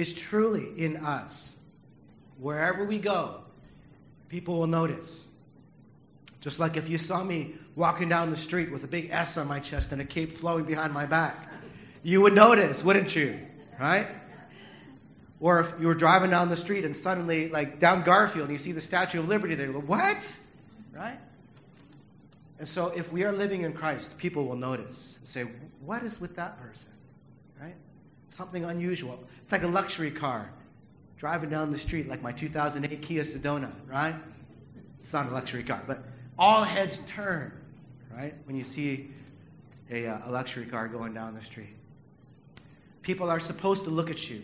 [0.00, 1.54] is truly in us.
[2.38, 3.42] Wherever we go,
[4.28, 5.28] people will notice.
[6.40, 9.46] Just like if you saw me walking down the street with a big S on
[9.46, 11.52] my chest and a cape flowing behind my back,
[12.02, 13.38] you would notice, wouldn't you?
[13.78, 14.08] Right?
[15.38, 18.58] Or if you were driving down the street and suddenly, like down Garfield, and you
[18.58, 20.38] see the Statue of Liberty there, you go, what?
[20.94, 21.18] Right?
[22.58, 25.44] And so if we are living in Christ, people will notice and say,
[25.84, 26.90] what is with that person?
[28.30, 29.22] Something unusual.
[29.42, 30.50] It's like a luxury car
[31.18, 34.14] driving down the street, like my 2008 Kia Sedona, right?
[35.02, 36.04] It's not a luxury car, but
[36.38, 37.52] all heads turn,
[38.16, 39.10] right, when you see
[39.90, 41.76] a, uh, a luxury car going down the street.
[43.02, 44.42] People are supposed to look at you.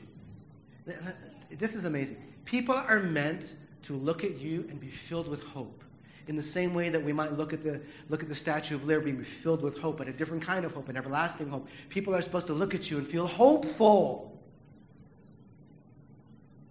[1.50, 2.22] This is amazing.
[2.44, 5.82] People are meant to look at you and be filled with hope
[6.26, 8.84] in the same way that we might look at the, look at the Statue of
[8.84, 11.68] Liberty and be filled with hope, but a different kind of hope, an everlasting hope.
[11.88, 14.40] People are supposed to look at you and feel hopeful,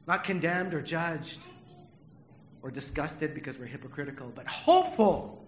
[0.07, 1.39] not condemned or judged
[2.61, 5.45] or disgusted because we're hypocritical, but hopeful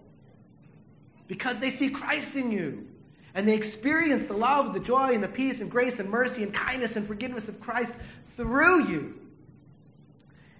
[1.26, 2.86] because they see Christ in you.
[3.34, 6.52] And they experience the love, the joy, and the peace, and grace, and mercy, and
[6.52, 7.94] kindness, and forgiveness of Christ
[8.36, 9.20] through you.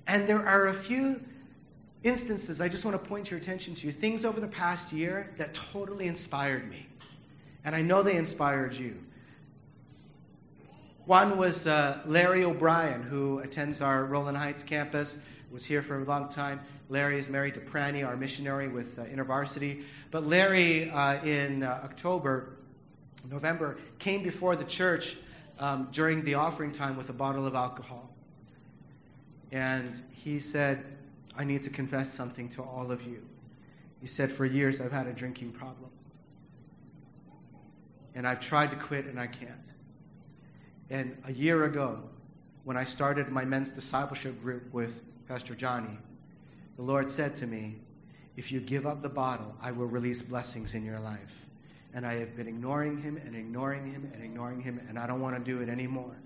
[0.06, 1.22] And there are a few
[2.02, 5.54] instances I just want to point your attention to, things over the past year that
[5.54, 6.86] totally inspired me.
[7.64, 8.98] And I know they inspired you.
[11.06, 15.16] One was uh, Larry O'Brien, who attends our Rowland Heights campus,
[15.50, 16.60] was here for a long time.
[16.90, 19.84] Larry is married to Pranny, our missionary with uh, InterVarsity.
[20.10, 22.56] But Larry, uh, in uh, October,
[23.30, 25.16] November, came before the church
[25.58, 28.10] um, during the offering time with a bottle of alcohol.
[29.50, 30.84] And he said,
[31.38, 33.22] I need to confess something to all of you.
[34.00, 35.90] He said, For years I've had a drinking problem.
[38.16, 39.52] And I've tried to quit and I can't.
[40.90, 42.02] And a year ago,
[42.64, 45.96] when I started my men's discipleship group with Pastor Johnny,
[46.76, 47.76] the Lord said to me,
[48.36, 51.46] If you give up the bottle, I will release blessings in your life.
[51.94, 55.20] And I have been ignoring him and ignoring him and ignoring him, and I don't
[55.20, 56.16] want to do it anymore.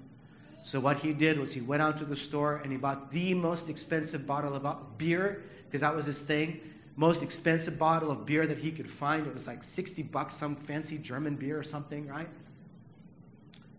[0.64, 3.34] So, what he did was he went out to the store and he bought the
[3.34, 6.60] most expensive bottle of uh, beer, because that was his thing.
[6.94, 9.26] Most expensive bottle of beer that he could find.
[9.26, 12.28] It was like 60 bucks, some fancy German beer or something, right?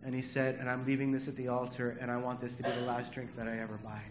[0.04, 2.64] And he said, And I'm leaving this at the altar, and I want this to
[2.64, 4.02] be the last drink that I ever buy.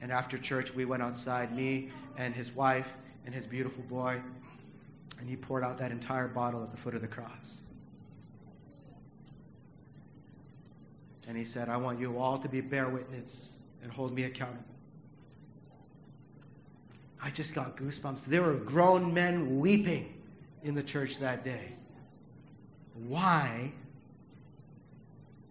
[0.00, 2.94] And after church, we went outside, me and his wife
[3.26, 4.20] and his beautiful boy,
[5.18, 7.62] and he poured out that entire bottle at the foot of the cross.
[11.26, 14.64] And he said, I want you all to be bear witness and hold me accountable.
[17.22, 18.26] I just got goosebumps.
[18.26, 20.14] There were grown men weeping
[20.62, 21.72] in the church that day.
[23.08, 23.72] Why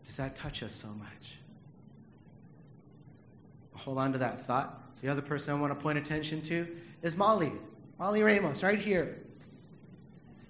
[0.05, 1.37] does that touch us so much?
[3.75, 4.79] Hold on to that thought.
[5.01, 6.67] The other person I want to point attention to
[7.01, 7.51] is Molly.
[7.99, 9.17] Molly Ramos, right here.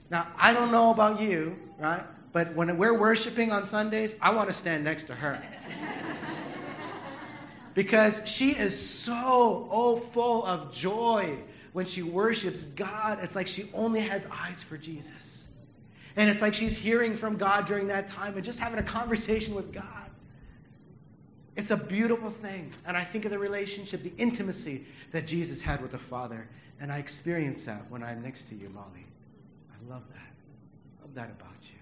[0.10, 2.04] Now, I don't know about you, right?
[2.34, 5.42] But when we're worshiping on Sundays, I want to stand next to her.
[7.76, 11.38] because she is so, oh, full of joy
[11.74, 13.20] when she worships God.
[13.22, 15.46] It's like she only has eyes for Jesus.
[16.16, 19.54] And it's like she's hearing from God during that time and just having a conversation
[19.54, 19.86] with God.
[21.56, 22.72] It's a beautiful thing.
[22.86, 26.48] And I think of the relationship, the intimacy that Jesus had with the Father.
[26.80, 29.06] And I experience that when I'm next to you, Molly.
[29.72, 30.18] I love that.
[30.18, 31.73] I love that about you.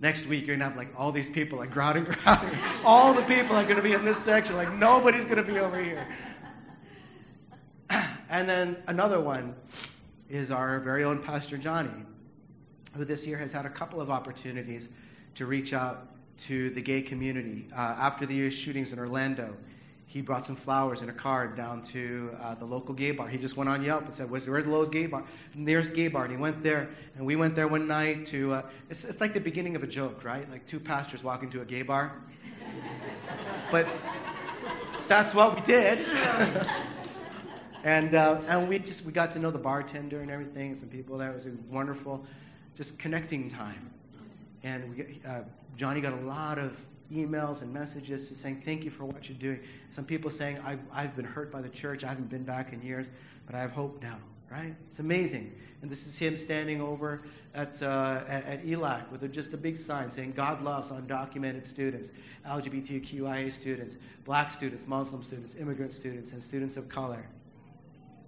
[0.00, 2.58] Next week, you're to have like all these people like crowding, crowding.
[2.84, 4.56] all the people are to be in this section.
[4.56, 6.06] Like nobody's to be over here.
[8.28, 9.54] and then another one
[10.28, 12.04] is our very own Pastor Johnny,
[12.94, 14.88] who this year has had a couple of opportunities
[15.34, 17.68] to reach out to the gay community.
[17.72, 19.56] Uh, after the year's shootings in Orlando,
[20.08, 23.28] he brought some flowers and a card down to uh, the local gay bar.
[23.28, 25.24] He just went on Yelp and said, Where's, where's the lowest gay bar?
[25.54, 26.24] Nearest gay bar.
[26.24, 29.34] And he went there, and we went there one night to, uh, it's, it's like
[29.34, 30.48] the beginning of a joke, right?
[30.50, 32.12] Like two pastors walking to a gay bar.
[33.72, 33.88] but
[35.08, 35.98] that's what we did.
[37.84, 40.88] and, uh, and we just, we got to know the bartender and everything, and some
[40.88, 41.32] people there.
[41.32, 42.24] It was a wonderful,
[42.76, 43.90] just connecting time.
[44.62, 45.40] And we, uh,
[45.76, 46.76] Johnny got a lot of
[47.12, 49.60] emails and messages saying, Thank you for what you're doing.
[49.90, 52.04] Some people saying, I've, I've been hurt by the church.
[52.04, 53.10] I haven't been back in years,
[53.46, 54.18] but I have hope now,
[54.50, 54.74] right?
[54.88, 55.52] It's amazing.
[55.82, 57.22] And this is him standing over
[57.54, 61.66] at, uh, at, at ELAC with a, just a big sign saying, God loves undocumented
[61.66, 62.10] students,
[62.46, 67.26] LGBTQIA students, black students, Muslim students, immigrant students, and students of color.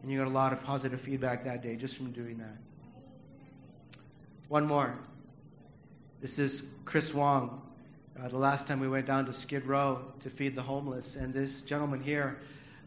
[0.03, 2.57] And you got a lot of positive feedback that day just from doing that.
[4.49, 4.99] One more.
[6.21, 7.63] This is Chris Wong.
[8.21, 11.33] Uh, the last time we went down to Skid Row to feed the homeless, and
[11.33, 12.39] this gentleman here,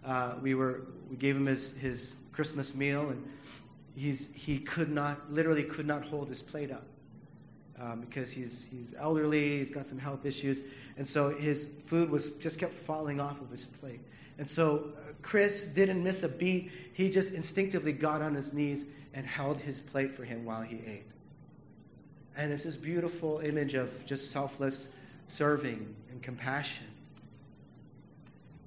[0.06, 3.26] uh, we were we gave him his, his Christmas meal, and
[3.96, 6.84] he's he could not literally could not hold his plate up
[7.80, 10.63] um, because he's he's elderly, he's got some health issues,
[10.98, 14.02] and so his food was just kept falling off of his plate.
[14.38, 16.72] And so uh, Chris didn't miss a beat.
[16.91, 20.82] He just instinctively got on his knees and held his plate for him while he
[20.86, 21.06] ate.
[22.36, 24.89] And it's this beautiful image of just selfless
[25.27, 26.86] serving and compassion.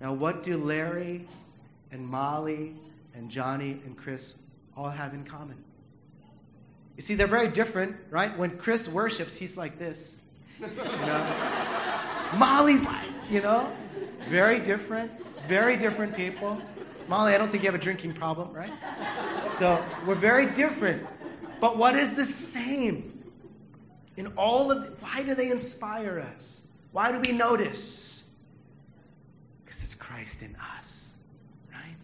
[0.00, 1.26] Now, what do Larry
[1.90, 2.74] and Molly
[3.14, 4.34] and Johnny and Chris
[4.76, 5.56] all have in common?
[6.96, 8.36] You see, they're very different, right?
[8.38, 10.14] When Chris worships, he's like this.
[10.60, 11.26] You know?
[12.36, 13.72] Molly's like, you know,
[14.20, 15.10] very different,
[15.46, 16.60] very different people.
[17.08, 18.72] Molly, I don't think you have a drinking problem, right?
[19.52, 21.06] So we're very different.
[21.60, 23.13] But what is the same?
[24.16, 26.60] In all of, why do they inspire us?
[26.92, 28.22] Why do we notice?
[29.64, 31.08] Because it's Christ in us,
[31.72, 31.96] right?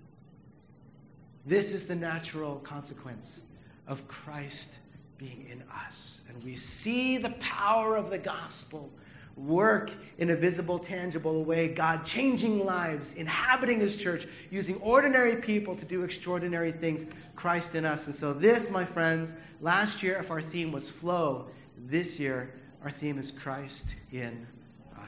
[1.46, 3.40] This is the natural consequence
[3.86, 4.70] of Christ
[5.18, 6.20] being in us.
[6.28, 8.90] And we see the power of the gospel
[9.36, 11.68] work in a visible, tangible way.
[11.68, 17.06] God changing lives, inhabiting his church, using ordinary people to do extraordinary things.
[17.36, 18.06] Christ in us.
[18.06, 21.48] And so, this, my friends, last year, if our theme was flow,
[21.86, 22.52] this year,
[22.82, 24.46] our theme is Christ in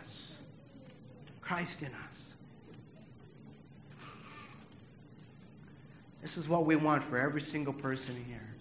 [0.03, 0.39] us.
[1.41, 2.33] Christ in us.
[6.21, 8.55] This is what we want for every single person here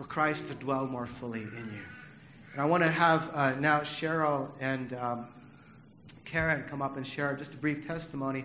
[0.00, 1.82] for Christ to dwell more fully in you.
[2.52, 5.26] And I want to have uh, now Cheryl and um,
[6.24, 8.44] Karen come up and share just a brief testimony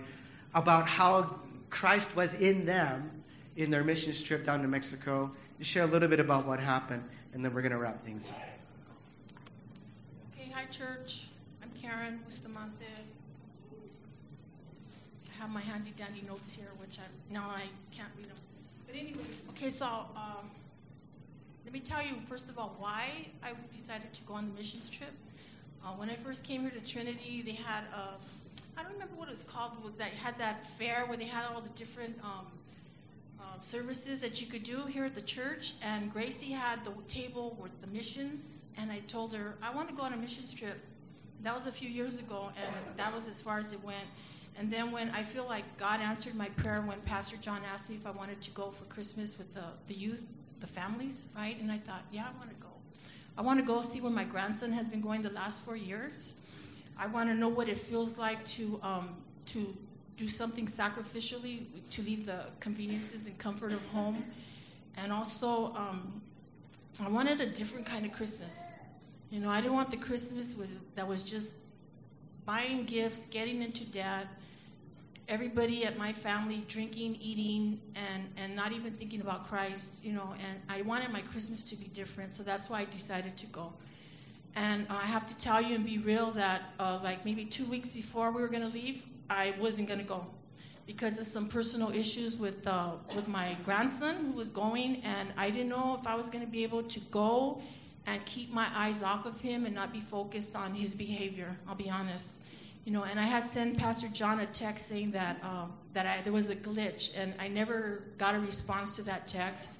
[0.53, 1.39] about how
[1.69, 3.23] Christ was in them
[3.55, 5.31] in their mission trip down to Mexico.
[5.59, 7.03] Just share a little bit about what happened,
[7.33, 8.54] and then we're going to wrap things up.
[10.55, 11.27] Okay, hi, church.
[11.61, 12.85] I'm Karen Bustamante.
[15.29, 18.37] I have my handy dandy notes here, which I now I can't read them.
[18.87, 20.49] But anyways, okay, so um,
[21.65, 24.89] let me tell you first of all why I decided to go on the missions
[24.89, 25.11] trip.
[25.83, 28.13] Uh, when I first came here to Trinity, they had a
[28.77, 29.71] I don't remember what it was called.
[29.97, 32.45] That had that fair where they had all the different um,
[33.55, 35.73] uh, services that you could do here at the church.
[35.81, 39.95] And Gracie had the table with the missions, and I told her I want to
[39.95, 40.77] go on a missions trip.
[41.43, 44.07] That was a few years ago, and that was as far as it went.
[44.57, 47.95] And then when I feel like God answered my prayer when Pastor John asked me
[47.95, 50.25] if I wanted to go for Christmas with the, the youth,
[50.61, 51.59] the families, right?
[51.59, 52.69] And I thought, yeah, I want to go.
[53.37, 56.35] I want to go see where my grandson has been going the last four years.
[56.97, 59.09] I want to know what it feels like to um,
[59.47, 59.75] to
[60.17, 64.23] do something sacrificially, to leave the conveniences and comfort of home,
[64.97, 66.21] and also um,
[67.03, 68.73] I wanted a different kind of Christmas.
[69.29, 71.55] You know, I didn't want the Christmas was that was just
[72.45, 74.27] buying gifts, getting into debt,
[75.27, 80.35] everybody at my family drinking, eating, and, and not even thinking about Christ, you know,
[80.39, 83.73] and I wanted my Christmas to be different, so that's why I decided to go.
[84.55, 87.91] And I have to tell you and be real that, uh, like maybe two weeks
[87.91, 90.25] before we were going to leave, I wasn't going to go
[90.85, 95.49] because of some personal issues with uh, with my grandson who was going, and I
[95.49, 97.61] didn't know if I was going to be able to go
[98.05, 101.57] and keep my eyes off of him and not be focused on his behavior.
[101.67, 102.39] I'll be honest
[102.85, 106.21] you know, and I had sent Pastor John a text saying that um, that I,
[106.21, 109.79] there was a glitch, and I never got a response to that text.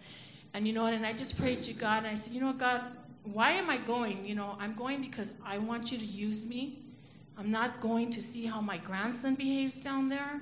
[0.55, 2.81] And you know, and I just prayed to God, and I said, you know, God,
[3.23, 4.25] why am I going?
[4.25, 6.79] You know, I'm going because I want you to use me.
[7.37, 10.41] I'm not going to see how my grandson behaves down there,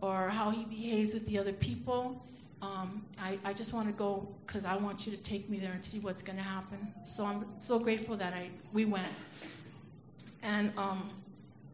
[0.00, 2.24] or how he behaves with the other people.
[2.60, 5.72] Um, I, I just want to go because I want you to take me there
[5.72, 6.92] and see what's going to happen.
[7.06, 9.12] So I'm so grateful that I we went.
[10.42, 11.10] And um,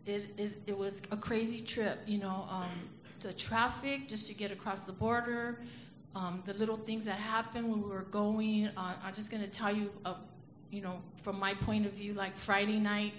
[0.06, 2.70] it, it, it was a crazy trip, you know, um,
[3.20, 5.60] the traffic just to get across the border,
[6.14, 8.68] um, the little things that happened when we were going.
[8.76, 10.14] Uh, I'm just going to tell you, uh,
[10.70, 13.14] you know, from my point of view, like Friday night,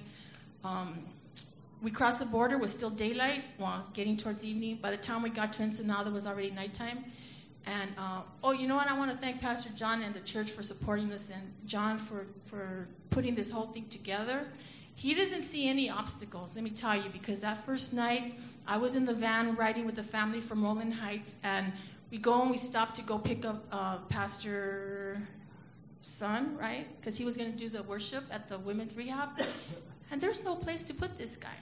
[0.64, 1.06] um,
[1.82, 4.80] we crossed the border, was still daylight, well, getting towards evening.
[4.82, 7.06] By the time we got to Ensenada, it was already nighttime.
[7.66, 8.90] And uh, oh, you know what?
[8.90, 12.26] I want to thank Pastor John and the church for supporting us, and John for
[12.48, 14.46] for putting this whole thing together.
[14.96, 18.98] He doesn't see any obstacles, let me tell you, because that first night I was
[18.98, 21.72] in the van riding with the family from Rowland Heights, and
[22.12, 25.22] we go and we stop to go pick up uh, Pastor
[26.02, 26.86] Son, right?
[27.00, 29.30] Because he was going to do the worship at the women's rehab.
[30.12, 31.58] And there's no place to put this guy.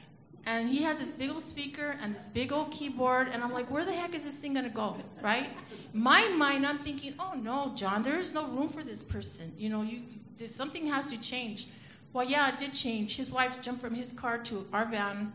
[0.47, 3.69] And he has this big old speaker and this big old keyboard, and I'm like,
[3.69, 5.49] where the heck is this thing gonna go, right?
[5.91, 9.53] My mind, I'm thinking, oh no, John, there is no room for this person.
[9.57, 10.03] You know, you
[10.47, 11.67] something has to change.
[12.13, 13.17] Well, yeah, it did change.
[13.17, 15.33] His wife jumped from his car to our van.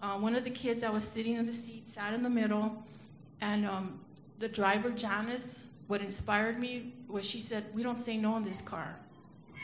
[0.00, 2.84] Uh, one of the kids, I was sitting in the seat, sat in the middle,
[3.40, 3.98] and um,
[4.38, 8.62] the driver, Janice, what inspired me was she said, We don't say no in this
[8.62, 8.94] car.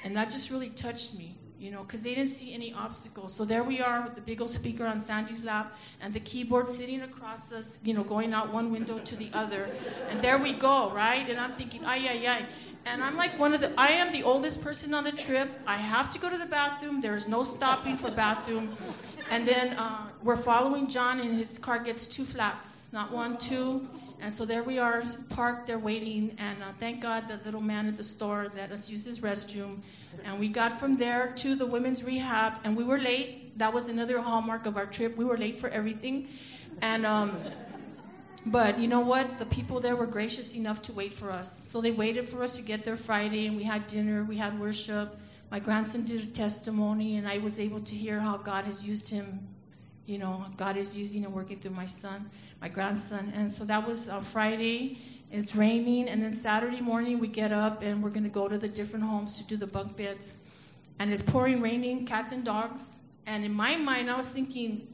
[0.03, 3.35] And that just really touched me, you know, because they didn't see any obstacles.
[3.35, 6.71] So there we are with the big old speaker on Sandy's lap and the keyboard
[6.71, 9.69] sitting across us, you know, going out one window to the other.
[10.09, 11.29] And there we go, right?
[11.29, 12.47] And I'm thinking, ay, ay, ay.
[12.87, 15.51] And I'm like one of the, I am the oldest person on the trip.
[15.67, 17.01] I have to go to the bathroom.
[17.01, 18.77] There is no stopping for bathroom.
[19.31, 23.87] And then uh, we're following John, and his car gets two flats, not one, two.
[24.21, 26.35] And so there we are, parked there waiting.
[26.39, 29.79] And uh, thank God the little man at the store let us use his restroom.
[30.25, 33.59] And we got from there to the women's rehab, and we were late.
[33.59, 35.17] That was another hallmark of our trip.
[35.17, 36.29] We were late for everything.
[36.81, 37.41] And um,
[38.47, 39.39] but you know what?
[39.39, 41.69] The people there were gracious enough to wait for us.
[41.69, 44.59] So they waited for us to get there Friday, and we had dinner, we had
[44.59, 45.17] worship.
[45.51, 49.09] My grandson did a testimony, and I was able to hear how God has used
[49.09, 49.49] him,
[50.09, 52.31] you know, God is using and working through my son,
[52.63, 53.31] my grandson.
[53.37, 54.99] And so that was uh, Friday.
[55.31, 58.57] It's raining, and then Saturday morning we get up and we're going to go to
[58.57, 60.39] the different homes to do the bunk beds.
[60.99, 63.03] And it's pouring, raining, cats and dogs.
[63.27, 64.89] And in my mind, I was thinking,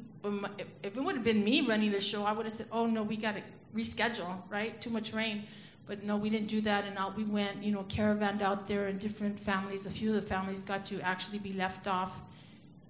[0.83, 3.05] if it would have been me running the show, I would have said, "Oh no,
[3.05, 3.43] we got to
[3.73, 4.81] reschedule, right?
[4.81, 5.45] Too much rain."
[5.87, 7.63] But no, we didn't do that, and out we went.
[7.63, 9.87] You know, caravanned out there, and different families.
[9.87, 12.11] A few of the families got to actually be left off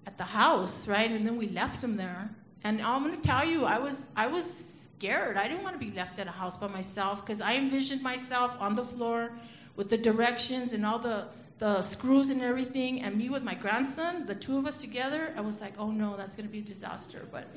[0.05, 1.11] at the house, right?
[1.11, 2.29] And then we left him there.
[2.63, 5.37] And I'm going to tell you, I was I was scared.
[5.37, 8.55] I didn't want to be left at a house by myself because I envisioned myself
[8.59, 9.31] on the floor
[9.75, 11.25] with the directions and all the
[11.57, 15.41] the screws and everything, and me with my grandson, the two of us together, I
[15.41, 17.25] was like, oh no, that's to be a disaster.
[17.31, 17.47] But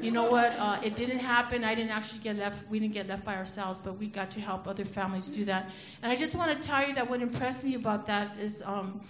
[0.00, 0.54] you know what?
[0.58, 1.62] Uh, it didn't happen.
[1.62, 2.66] I didn't actually get left.
[2.70, 5.70] We didn't get left by ourselves, but we got to help other families do that.
[6.02, 9.02] And I just want to tell you that what impressed me about that is um,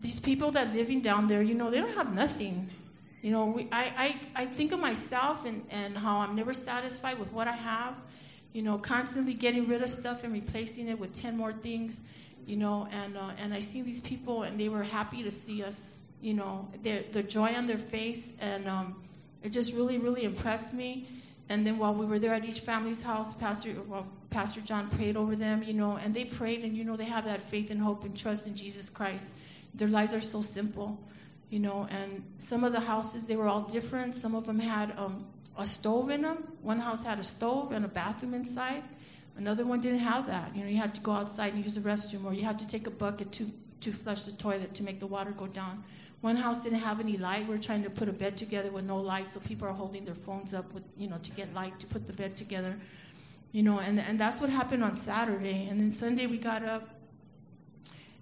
[0.00, 1.42] these people that living down there.
[1.42, 2.68] You know, they don't have nothing.
[3.22, 7.18] You know, we, I, I, I think of myself and, and how I'm never satisfied
[7.18, 7.94] with what I have.
[8.52, 12.02] You know, constantly getting rid of stuff and replacing it with 10 more things
[12.46, 15.64] you know, and uh, and I see these people, and they were happy to see
[15.64, 19.02] us, you know, their the joy on their face, and um,
[19.42, 21.08] it just really, really impressed me.
[21.48, 25.16] And then while we were there at each family's house, Pastor well, Pastor John prayed
[25.16, 27.80] over them, you know, and they prayed, and you know, they have that faith and
[27.80, 29.34] hope and trust in Jesus Christ.
[29.76, 30.98] Their lives are so simple,
[31.50, 34.14] you know, and some of the houses they were all different.
[34.14, 35.26] Some of them had um,
[35.58, 36.38] a stove in them.
[36.62, 38.82] One house had a stove and a bathroom inside.
[39.36, 40.56] Another one didn't have that.
[40.56, 42.66] You know, you had to go outside and use the restroom, or you had to
[42.66, 43.52] take a bucket to,
[43.82, 45.84] to flush the toilet to make the water go down.
[46.22, 47.46] One house didn't have any light.
[47.46, 50.06] We are trying to put a bed together with no light, so people are holding
[50.06, 52.76] their phones up with, you know, to get light to put the bed together.
[53.52, 55.68] You know, and, and that's what happened on Saturday.
[55.68, 56.88] And then Sunday we got up,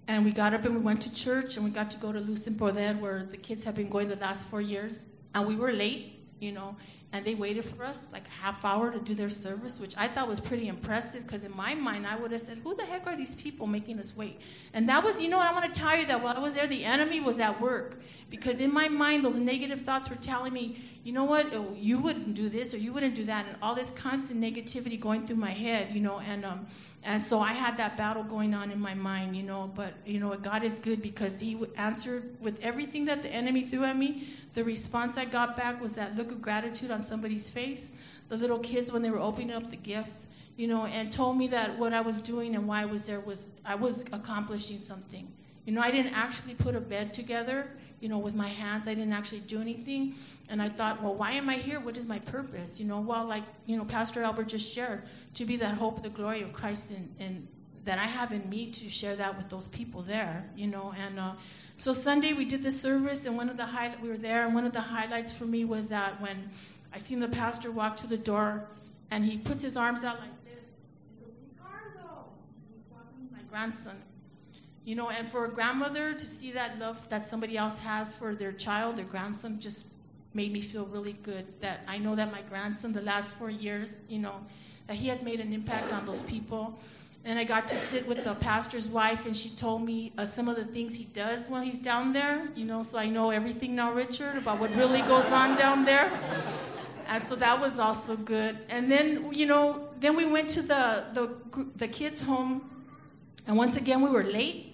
[0.06, 2.20] and we got up and we went to church, and we got to go to
[2.20, 5.04] Luz y Poder, where the kids have been going the last four years.
[5.34, 6.76] And we were late, you know,
[7.14, 10.08] and they waited for us like a half hour to do their service, which I
[10.08, 13.06] thought was pretty impressive because in my mind I would have said, "Who the heck
[13.06, 14.40] are these people making us wait?"
[14.72, 16.66] And that was, you know, I want to tell you that while I was there,
[16.66, 18.00] the enemy was at work
[18.30, 21.98] because in my mind those negative thoughts were telling me, you know what, oh, you
[21.98, 25.36] wouldn't do this or you wouldn't do that, and all this constant negativity going through
[25.36, 26.66] my head, you know, and um,
[27.04, 29.70] and so I had that battle going on in my mind, you know.
[29.74, 33.84] But you know, God is good because He answered with everything that the enemy threw
[33.84, 34.28] at me.
[34.54, 37.90] The response I got back was that look of gratitude on somebody's face.
[38.30, 41.46] The little kids, when they were opening up the gifts, you know, and told me
[41.48, 45.30] that what I was doing and why I was there was I was accomplishing something.
[45.66, 47.68] You know, I didn't actually put a bed together,
[48.04, 48.86] you know, with my hands.
[48.86, 50.14] I didn't actually do anything.
[50.50, 51.80] And I thought, well, why am I here?
[51.80, 52.78] What is my purpose?
[52.78, 55.04] You know, well, like, you know, Pastor Albert just shared,
[55.36, 57.48] to be that hope, the glory of Christ, and
[57.86, 61.18] that I have in me to share that with those people there, you know, and
[61.18, 61.32] uh,
[61.76, 64.54] so Sunday we did the service, and one of the high, we were there, and
[64.54, 66.50] one of the highlights for me was that when
[66.92, 68.68] I seen the pastor walk to the door,
[69.10, 70.62] and he puts his arms out like this.
[71.56, 72.26] Ricardo.
[72.70, 73.96] He's walking my grandson.
[74.84, 78.34] You know, and for a grandmother to see that love that somebody else has for
[78.34, 79.86] their child, their grandson, just
[80.34, 81.46] made me feel really good.
[81.60, 84.44] That I know that my grandson, the last four years, you know,
[84.86, 86.78] that he has made an impact on those people.
[87.26, 90.46] And I got to sit with the pastor's wife, and she told me uh, some
[90.46, 92.48] of the things he does while he's down there.
[92.54, 96.12] You know, so I know everything now, Richard, about what really goes on down there.
[97.08, 98.58] And so that was also good.
[98.68, 101.30] And then, you know, then we went to the the,
[101.76, 102.68] the kids' home,
[103.46, 104.73] and once again we were late,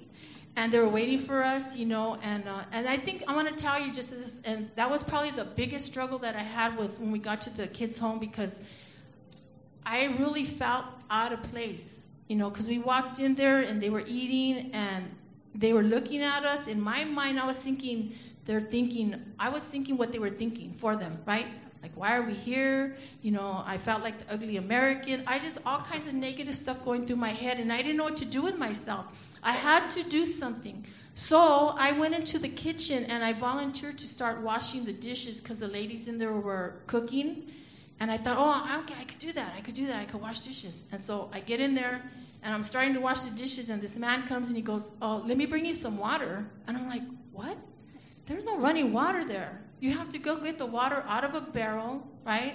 [0.56, 1.76] and they were waiting for us.
[1.76, 4.70] You know, and uh, and I think I want to tell you just this, and
[4.76, 7.66] that was probably the biggest struggle that I had was when we got to the
[7.66, 8.60] kids' home because
[9.84, 13.90] I really felt out of place you know, because we walked in there and they
[13.90, 15.04] were eating and
[15.52, 16.68] they were looking at us.
[16.68, 20.72] In my mind, I was thinking, they're thinking, I was thinking what they were thinking
[20.74, 21.48] for them, right?
[21.82, 22.96] Like, why are we here?
[23.20, 25.24] You know, I felt like the ugly American.
[25.26, 28.04] I just, all kinds of negative stuff going through my head, and I didn't know
[28.04, 29.06] what to do with myself.
[29.42, 30.86] I had to do something.
[31.14, 35.58] So I went into the kitchen and I volunteered to start washing the dishes because
[35.58, 37.50] the ladies in there were cooking.
[37.98, 39.52] And I thought, oh, okay, I could do that.
[39.56, 39.96] I could do that.
[39.96, 40.84] I could wash dishes.
[40.92, 42.02] And so I get in there
[42.42, 45.22] and I'm starting to wash the dishes, and this man comes and he goes, Oh,
[45.26, 46.46] let me bring you some water.
[46.66, 47.56] And I'm like, What?
[48.26, 49.60] There's no running water there.
[49.80, 52.54] You have to go get the water out of a barrel, right?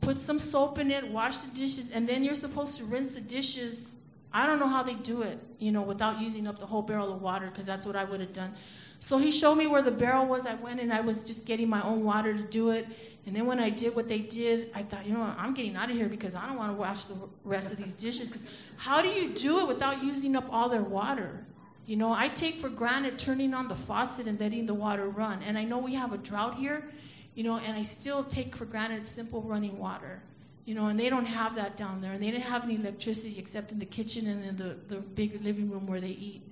[0.00, 3.20] Put some soap in it, wash the dishes, and then you're supposed to rinse the
[3.20, 3.94] dishes.
[4.32, 7.12] I don't know how they do it, you know, without using up the whole barrel
[7.12, 8.52] of water, because that's what I would have done.
[8.98, 10.46] So he showed me where the barrel was.
[10.46, 12.86] I went and I was just getting my own water to do it.
[13.26, 15.76] And then when I did what they did, I thought, you know what, I'm getting
[15.76, 18.28] out of here because I don't want to wash the rest of these dishes.
[18.28, 18.42] Because
[18.76, 21.46] how do you do it without using up all their water?
[21.86, 25.42] You know, I take for granted turning on the faucet and letting the water run.
[25.42, 26.90] And I know we have a drought here,
[27.34, 30.22] you know, and I still take for granted simple running water,
[30.64, 33.36] you know, and they don't have that down there, and they didn't have any electricity
[33.38, 36.42] except in the kitchen and in the, the big living room where they eat,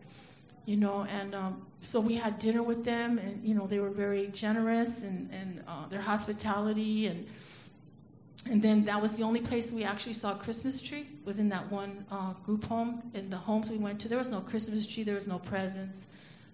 [0.67, 3.91] you know, and um, so we had dinner with them, and you know, they were
[3.91, 7.27] very generous and and uh, their hospitality and.
[8.47, 11.51] And then that was the only place we actually saw a Christmas tree was in
[11.51, 13.03] that one uh, group home.
[13.13, 16.07] In the homes we went to, there was no Christmas tree, there was no presents.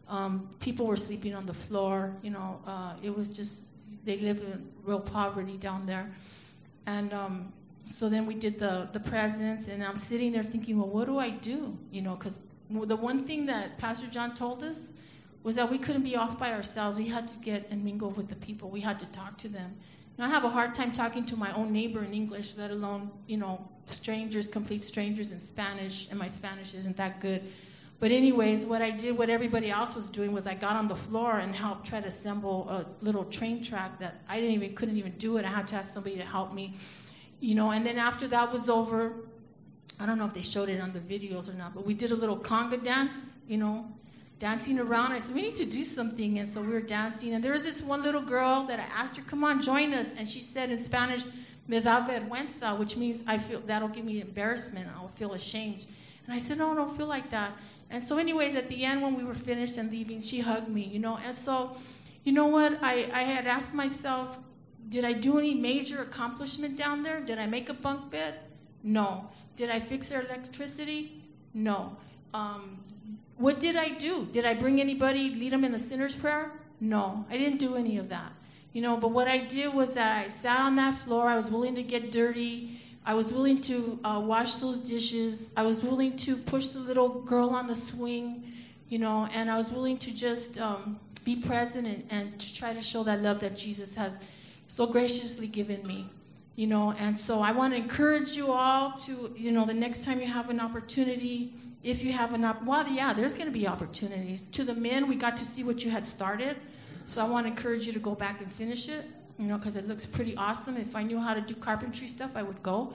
[0.08, 2.12] Um, people were sleeping on the floor.
[2.22, 3.68] You know, uh, it was just
[4.04, 6.10] they live in real poverty down there.
[6.86, 7.52] And um,
[7.86, 11.18] so then we did the the presents, and I'm sitting there thinking, well, what do
[11.18, 11.76] I do?
[11.90, 12.38] You know, because
[12.70, 14.92] the one thing that Pastor John told us
[15.42, 16.96] was that we couldn't be off by ourselves.
[16.96, 18.68] We had to get and mingle with the people.
[18.68, 19.76] We had to talk to them.
[20.16, 22.70] You know, I have a hard time talking to my own neighbor in English, let
[22.70, 27.42] alone you know strangers, complete strangers in Spanish, and my Spanish isn't that good.
[27.98, 30.96] But anyways, what I did, what everybody else was doing, was I got on the
[30.96, 34.98] floor and helped try to assemble a little train track that I didn't even couldn't
[34.98, 35.46] even do it.
[35.46, 36.74] I had to ask somebody to help me,
[37.40, 37.70] you know.
[37.70, 39.14] And then after that was over,
[39.98, 42.10] I don't know if they showed it on the videos or not, but we did
[42.10, 43.90] a little conga dance, you know,
[44.38, 45.12] dancing around.
[45.12, 47.32] I said we need to do something, and so we were dancing.
[47.32, 50.12] And there was this one little girl that I asked her, "Come on, join us,"
[50.12, 51.24] and she said in Spanish,
[51.66, 54.86] "Me da vergüenza," which means I feel that'll give me embarrassment.
[54.94, 55.86] I'll feel ashamed.
[56.26, 57.52] And I said, "No, I don't feel like that."
[57.90, 60.82] And so, anyways, at the end, when we were finished and leaving, she hugged me,
[60.82, 61.18] you know.
[61.24, 61.76] And so,
[62.24, 62.78] you know what?
[62.82, 64.38] I, I had asked myself,
[64.88, 67.20] did I do any major accomplishment down there?
[67.20, 68.40] Did I make a bunk bed?
[68.82, 69.30] No.
[69.54, 71.22] Did I fix their electricity?
[71.54, 71.96] No.
[72.34, 72.80] Um,
[73.36, 74.28] what did I do?
[74.30, 76.52] Did I bring anybody, lead them in the sinner's prayer?
[76.80, 77.24] No.
[77.30, 78.32] I didn't do any of that.
[78.72, 81.28] You know, but what I did was that I sat on that floor.
[81.28, 82.80] I was willing to get dirty.
[83.06, 85.52] I was willing to uh, wash those dishes.
[85.56, 88.52] I was willing to push the little girl on the swing,
[88.88, 92.72] you know, and I was willing to just um, be present and, and to try
[92.72, 94.18] to show that love that Jesus has
[94.66, 96.10] so graciously given me,
[96.56, 96.94] you know.
[96.98, 100.26] And so I want to encourage you all to, you know, the next time you
[100.26, 101.54] have an opportunity,
[101.84, 104.48] if you have an op- well, yeah, there's going to be opportunities.
[104.48, 106.56] To the men, we got to see what you had started,
[107.04, 109.04] so I want to encourage you to go back and finish it
[109.38, 110.76] you know, because it looks pretty awesome.
[110.76, 112.94] If I knew how to do carpentry stuff, I would go,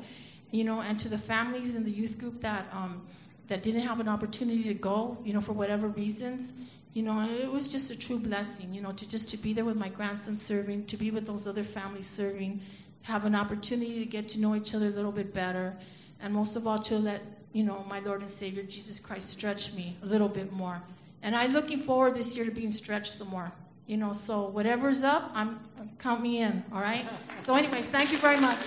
[0.52, 0.82] you know.
[0.82, 3.02] And to the families in the youth group that um,
[3.48, 6.54] that didn't have an opportunity to go, you know, for whatever reasons,
[6.94, 9.66] you know, it was just a true blessing, you know, to just to be there
[9.66, 12.62] with my grandson serving, to be with those other families serving,
[13.04, 15.76] have an opportunity to get to know each other a little bit better,
[16.22, 17.22] and most of all to let
[17.54, 20.82] you know my Lord and Savior Jesus Christ stretch me a little bit more.
[21.24, 23.52] And I'm looking forward this year to being stretched some more.
[23.92, 25.60] You know, so whatever's up, I'm
[26.00, 27.06] count me in, all right?
[27.40, 28.58] So anyways, thank you very much.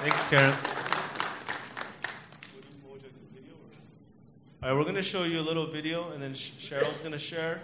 [0.00, 0.54] Thanks, Karen.
[4.62, 7.18] All right, we're going to show you a little video, and then Cheryl's going to
[7.18, 7.60] share.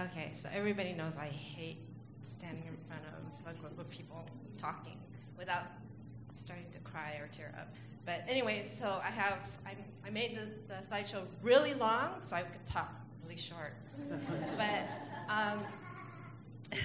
[0.00, 1.76] Okay, so everybody knows I hate
[2.22, 4.24] standing in front of a group of people
[4.56, 4.96] talking
[5.36, 5.64] without
[6.34, 7.68] starting to cry or tear up.
[8.04, 12.42] But anyway, so I have I, I made the, the slideshow really long so I
[12.42, 12.92] could talk
[13.22, 13.74] really short.
[14.56, 14.84] but
[15.28, 15.60] um,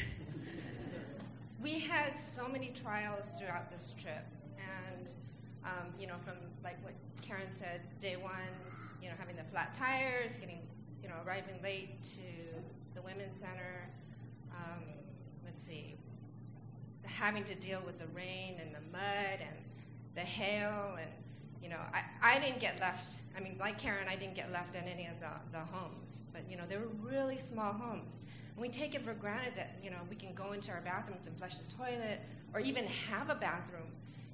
[1.62, 4.26] we had so many trials throughout this trip,
[4.58, 5.16] and
[5.64, 8.34] um, you know, from like what Karen said, day one,
[9.02, 10.60] you know, having the flat tires, getting
[11.02, 12.22] you know, arriving late to
[12.94, 13.90] the women's center.
[14.52, 14.84] Um,
[15.46, 15.96] let's see,
[17.04, 19.58] having to deal with the rain and the mud and
[20.18, 21.10] the hail and
[21.64, 22.02] you know I,
[22.36, 25.20] I didn't get left i mean like karen i didn't get left in any of
[25.20, 28.18] the, the homes but you know they were really small homes.
[28.54, 31.28] And we take it for granted that you know we can go into our bathrooms
[31.28, 32.22] and flush the toilet
[32.54, 33.92] or even have a bathroom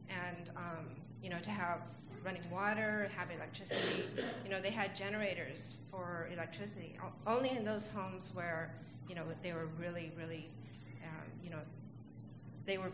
[0.10, 0.86] and um,
[1.22, 1.80] you know to have
[2.24, 4.04] running water have electricity.
[4.44, 8.74] You know they had generators for electricity only in those homes where
[9.08, 10.50] you know they were really really
[11.04, 11.60] um, you know
[12.66, 12.92] they were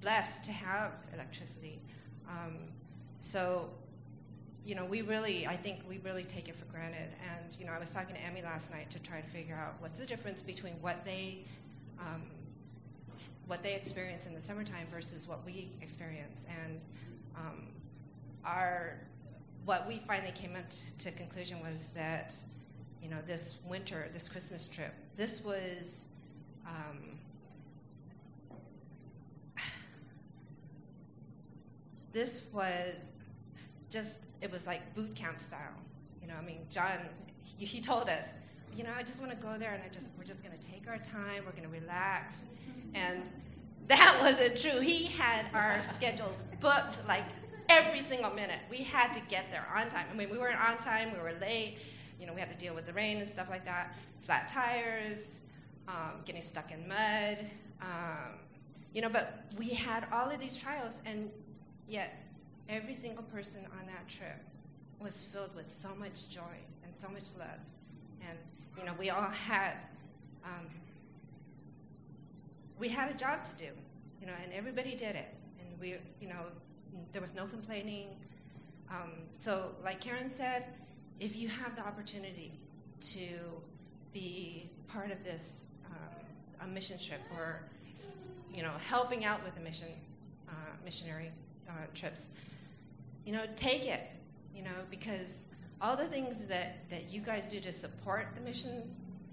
[0.00, 1.80] blessed to have electricity
[2.28, 2.56] um,
[3.20, 3.70] so,
[4.64, 7.08] you know, we really, I think we really take it for granted.
[7.30, 9.74] And, you know, I was talking to Emmy last night to try to figure out
[9.80, 11.44] what's the difference between what they,
[12.00, 12.22] um,
[13.46, 16.46] what they experience in the summertime versus what we experience.
[16.64, 16.80] And
[17.36, 17.68] um,
[18.44, 18.98] our,
[19.64, 20.56] what we finally came
[20.98, 22.34] to conclusion was that,
[23.02, 26.08] you know, this winter, this Christmas trip, this was
[26.66, 27.15] um,
[32.16, 32.94] this was
[33.90, 35.76] just, it was like boot camp style.
[36.22, 36.98] You know, I mean, John,
[37.42, 38.30] he, he told us,
[38.74, 40.66] you know, I just want to go there and I just, we're just going to
[40.66, 42.46] take our time, we're going to relax.
[42.94, 43.28] And
[43.88, 44.80] that wasn't true.
[44.80, 47.24] He had our schedules booked like
[47.68, 48.60] every single minute.
[48.70, 50.06] We had to get there on time.
[50.10, 51.76] I mean, we weren't on time, we were late.
[52.18, 53.94] You know, we had to deal with the rain and stuff like that.
[54.22, 55.42] Flat tires,
[55.86, 57.44] um, getting stuck in mud.
[57.82, 58.38] Um,
[58.94, 61.30] you know, but we had all of these trials, and
[61.88, 62.22] yet
[62.68, 64.42] every single person on that trip
[64.98, 67.60] was filled with so much joy and so much love.
[68.28, 68.38] And,
[68.78, 69.74] you know, we all had.
[70.44, 70.66] Um,
[72.78, 73.70] we had a job to do,
[74.20, 75.34] you know, and everybody did it.
[75.58, 76.44] And we, you know,
[77.12, 78.08] there was no complaining.
[78.90, 80.66] Um, so, like Karen said,
[81.18, 82.52] if you have the opportunity
[83.00, 83.28] to
[84.12, 87.62] be part of this um, a mission trip or,
[88.54, 89.88] you know, helping out with a mission
[90.48, 90.52] uh,
[90.84, 91.32] missionary
[91.68, 92.30] uh, trips,
[93.24, 94.10] you know, take it,
[94.54, 95.46] you know, because
[95.80, 98.82] all the things that, that you guys do to support the mission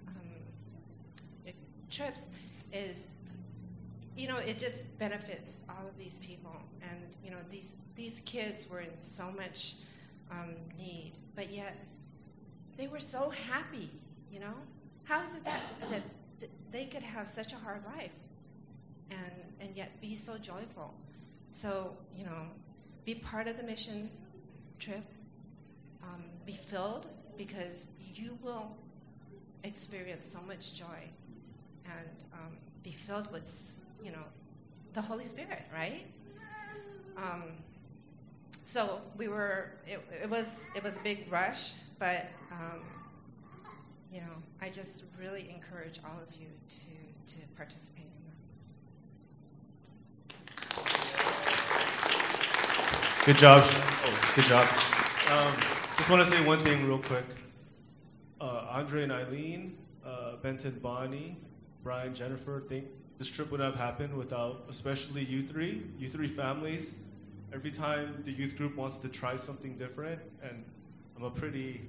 [0.07, 1.53] um,
[1.89, 2.21] trips
[2.71, 3.13] is
[4.15, 6.55] you know, it just benefits all of these people.
[6.81, 9.75] And, you know, these, these kids were in so much
[10.31, 11.75] um, need, but yet
[12.77, 13.89] they were so happy,
[14.31, 14.53] you know?
[15.03, 18.11] How is it that, that they could have such a hard life
[19.09, 20.93] and, and yet be so joyful?
[21.53, 22.47] So, you know,
[23.05, 24.09] be part of the mission
[24.79, 25.05] trip,
[26.01, 28.75] um, be filled because you will
[29.63, 31.09] experience so much joy
[31.85, 34.23] and um, be filled with you know,
[34.93, 36.05] the Holy Spirit, right?
[37.17, 37.43] Um,
[38.65, 39.71] so we were.
[39.85, 42.81] It, it, was it was a big rush, but um,
[44.11, 48.12] you know, I just really encourage all of you to to participate
[53.25, 53.61] Good job.
[53.63, 54.65] Oh, good job.
[55.31, 55.53] Um,
[55.95, 57.23] just want to say one thing real quick.
[58.41, 61.37] Uh, Andre and Eileen, uh, Benton, Bonnie,
[61.83, 62.83] Brian, Jennifer, thank
[63.19, 66.95] this trip would have happened without, especially you three, you three families.
[67.53, 70.65] Every time the youth group wants to try something different, and
[71.15, 71.87] I'm a pretty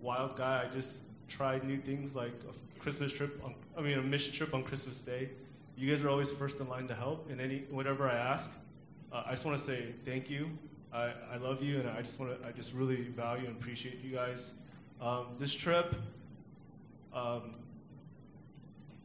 [0.00, 4.02] wild guy, I just tried new things like a Christmas trip, on, I mean, a
[4.02, 5.30] mission trip on Christmas Day.
[5.76, 8.52] You guys are always first in line to help in any whatever I ask.
[9.10, 10.50] Uh, I just want to say thank you.
[10.92, 12.48] I, I love you, and I just want to.
[12.48, 14.52] I just really value and appreciate you guys.
[15.00, 15.94] Um, this trip,
[17.12, 17.54] um,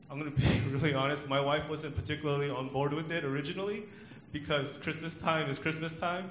[0.09, 1.27] I'm going to be really honest.
[1.27, 3.83] My wife wasn't particularly on board with it originally
[4.31, 6.29] because Christmas time is Christmas time.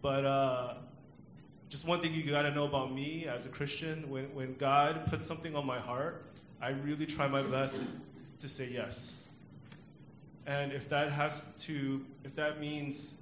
[0.00, 0.74] But uh,
[1.68, 5.06] just one thing you got to know about me as a Christian when, when God
[5.06, 6.24] puts something on my heart,
[6.62, 7.78] I really try my best
[8.40, 9.14] to say yes.
[10.46, 13.14] And if that has to, if that means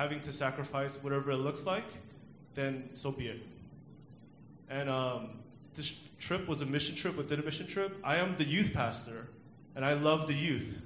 [0.00, 1.84] having to sacrifice whatever it looks like,
[2.54, 3.42] then so be it.
[4.70, 5.40] And um,
[5.74, 7.94] this trip was a mission trip within a mission trip.
[8.02, 9.28] I am the youth pastor,
[9.76, 10.80] and I love the youth.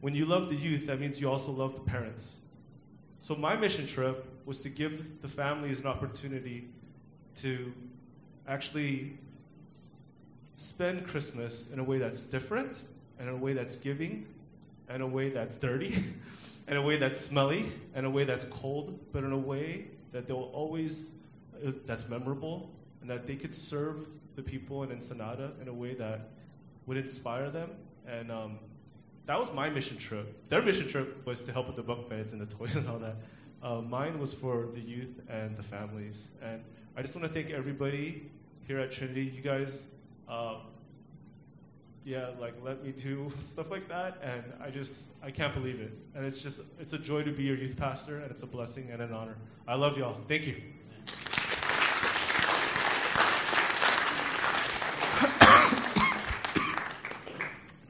[0.00, 2.34] When you love the youth, that means you also love the parents.
[3.20, 6.68] So my mission trip was to give the families an opportunity
[7.36, 7.72] to
[8.48, 9.18] actually
[10.56, 12.82] spend Christmas in a way that's different,
[13.20, 14.26] and in a way that's giving,
[14.92, 16.02] in a way that's dirty,
[16.68, 20.26] in a way that's smelly, in a way that's cold, but in a way that
[20.26, 21.10] they'll always,
[21.66, 24.06] uh, that's memorable, and that they could serve
[24.36, 26.30] the people in Ensenada in a way that
[26.86, 27.70] would inspire them.
[28.06, 28.58] And um,
[29.26, 30.48] that was my mission trip.
[30.48, 32.98] Their mission trip was to help with the bunk beds and the toys and all
[32.98, 33.16] that.
[33.62, 36.28] Uh, mine was for the youth and the families.
[36.42, 36.62] And
[36.96, 38.30] I just want to thank everybody
[38.66, 39.24] here at Trinity.
[39.24, 39.86] You guys,
[40.28, 40.56] uh,
[42.08, 45.92] yeah, like let me do stuff like that, and I just I can't believe it.
[46.14, 48.88] And it's just it's a joy to be your youth pastor, and it's a blessing
[48.90, 49.36] and an honor.
[49.66, 50.16] I love y'all.
[50.26, 50.54] Thank you.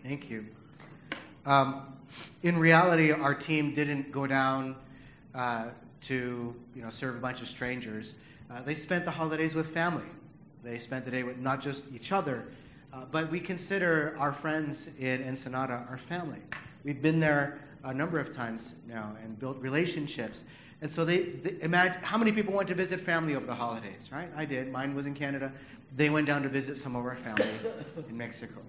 [0.02, 0.46] Thank you.
[1.46, 1.86] Um,
[2.42, 4.74] in reality, our team didn't go down
[5.32, 5.66] uh,
[6.02, 8.16] to you know serve a bunch of strangers.
[8.50, 10.06] Uh, they spent the holidays with family.
[10.64, 12.48] They spent the day with not just each other,
[12.92, 16.38] uh, but we consider our friends in Ensenada our family.
[16.84, 20.44] We've been there a number of times now and built relationships.
[20.80, 24.10] And so they, they imagine how many people went to visit family over the holidays,
[24.12, 24.30] right?
[24.36, 24.70] I did.
[24.70, 25.52] Mine was in Canada.
[25.96, 27.48] They went down to visit some of our family
[28.08, 28.60] in Mexico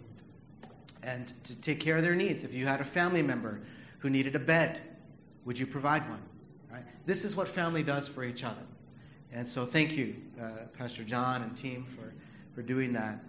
[1.04, 2.44] and to take care of their needs.
[2.44, 3.62] If you had a family member
[4.00, 4.82] who needed a bed,
[5.46, 6.22] would you provide one?
[6.72, 6.84] Right?
[7.06, 8.62] This is what family does for each other.
[9.32, 12.14] And so thank you, uh, Pastor John and team, for,
[12.56, 13.24] for doing that.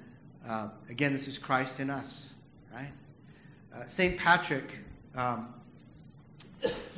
[0.49, 2.31] Uh, again, this is Christ in us,
[2.73, 2.93] right?
[3.75, 4.17] Uh, St.
[4.19, 4.73] Patrick.
[5.15, 5.55] Um,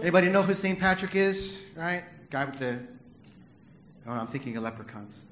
[0.01, 0.79] anybody know who St.
[0.79, 1.63] Patrick is?
[1.77, 2.05] Right?
[2.31, 2.79] Guy with the.
[4.07, 5.25] Oh, I'm thinking of leprechauns.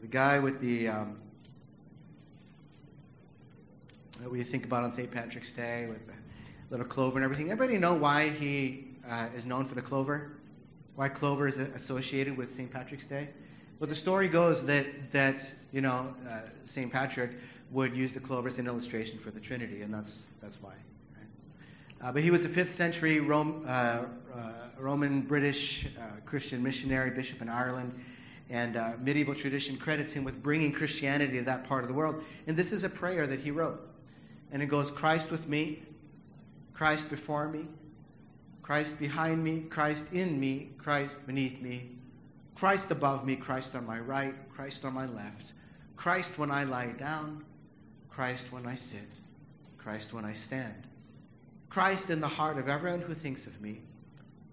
[0.00, 1.18] the guy with the um,
[4.22, 5.10] what you think about on St.
[5.10, 6.12] Patrick's Day with the
[6.70, 7.50] little clover and everything.
[7.50, 10.37] Everybody know why he uh, is known for the clover?
[10.98, 12.72] Why clover is associated with St.
[12.72, 13.28] Patrick's Day?
[13.78, 16.90] Well, the story goes that, that you know, uh, St.
[16.90, 17.30] Patrick
[17.70, 20.72] would use the clover as an illustration for the Trinity, and that's, that's why.
[21.14, 22.08] Right?
[22.08, 24.06] Uh, but he was a 5th century Rome, uh, uh,
[24.76, 27.94] Roman British uh, Christian missionary, bishop in Ireland,
[28.50, 32.24] and uh, medieval tradition credits him with bringing Christianity to that part of the world.
[32.48, 33.88] And this is a prayer that he wrote.
[34.50, 35.80] And it goes Christ with me,
[36.74, 37.68] Christ before me,
[38.68, 41.88] Christ behind me, Christ in me, Christ beneath me,
[42.54, 45.54] Christ above me, Christ on my right, Christ on my left,
[45.96, 47.46] Christ when I lie down,
[48.10, 49.08] Christ when I sit,
[49.78, 50.86] Christ when I stand,
[51.70, 53.80] Christ in the heart of everyone who thinks of me,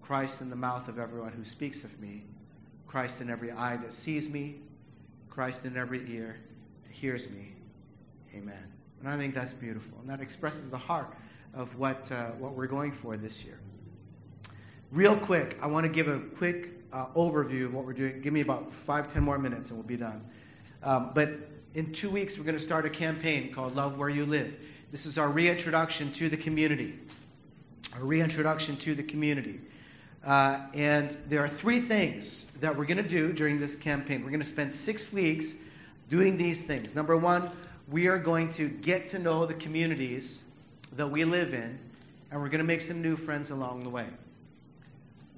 [0.02, 2.24] Christ in the mouth of everyone who speaks of me,
[2.88, 4.62] Christ in every eye that sees me,
[5.30, 6.38] Christ in every ear
[6.84, 7.52] that hears me.
[8.34, 8.64] Amen.
[9.02, 9.98] And I think that's beautiful.
[10.00, 11.14] And that expresses the heart
[11.54, 13.60] of what, uh, what we're going for this year.
[14.92, 18.22] Real quick, I want to give a quick uh, overview of what we're doing.
[18.22, 20.24] Give me about five, ten more minutes and we'll be done.
[20.84, 21.30] Um, but
[21.74, 24.56] in two weeks, we're going to start a campaign called Love Where You Live.
[24.92, 26.98] This is our reintroduction to the community.
[27.96, 29.60] Our reintroduction to the community.
[30.24, 34.24] Uh, and there are three things that we're going to do during this campaign.
[34.24, 35.56] We're going to spend six weeks
[36.10, 36.96] doing these things.
[36.96, 37.50] Number one,
[37.90, 40.40] we are going to get to know the communities
[40.96, 41.78] that we live in,
[42.32, 44.08] and we're going to make some new friends along the way.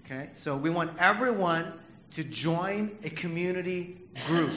[0.09, 0.29] Okay?
[0.35, 1.73] So we want everyone
[2.11, 3.97] to join a community
[4.27, 4.53] group.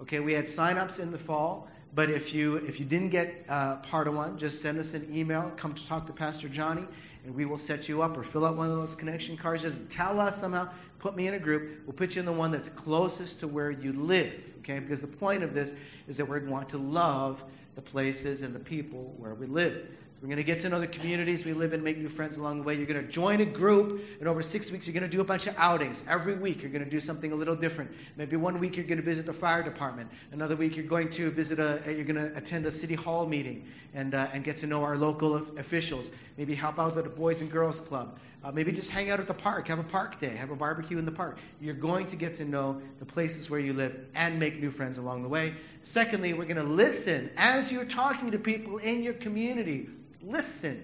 [0.00, 3.76] Okay, we had signups in the fall, but if you if you didn't get uh,
[3.76, 5.52] part of one, just send us an email.
[5.56, 6.86] Come to talk to Pastor Johnny,
[7.26, 9.62] and we will set you up or fill out one of those connection cards.
[9.62, 10.70] Just tell us somehow.
[10.98, 11.82] Put me in a group.
[11.86, 14.32] We'll put you in the one that's closest to where you live.
[14.60, 15.74] Okay, because the point of this
[16.06, 19.86] is that we want to love the places and the people where we live.
[20.20, 22.58] We're going to get to know the communities we live in, make new friends along
[22.58, 22.74] the way.
[22.74, 25.24] You're going to join a group, and over six weeks, you're going to do a
[25.24, 26.02] bunch of outings.
[26.08, 27.92] Every week, you're going to do something a little different.
[28.16, 30.10] Maybe one week, you're going to visit the fire department.
[30.32, 33.64] Another week, you're going to visit a, you're going to attend a city hall meeting
[33.94, 36.10] and, uh, and get to know our local officials.
[36.36, 38.18] Maybe help out at a Boys and Girls Club.
[38.42, 40.98] Uh, maybe just hang out at the park, have a park day, have a barbecue
[40.98, 41.38] in the park.
[41.60, 44.98] You're going to get to know the places where you live and make new friends
[44.98, 45.54] along the way.
[45.82, 49.88] Secondly, we're going to listen as you're talking to people in your community
[50.22, 50.82] Listen,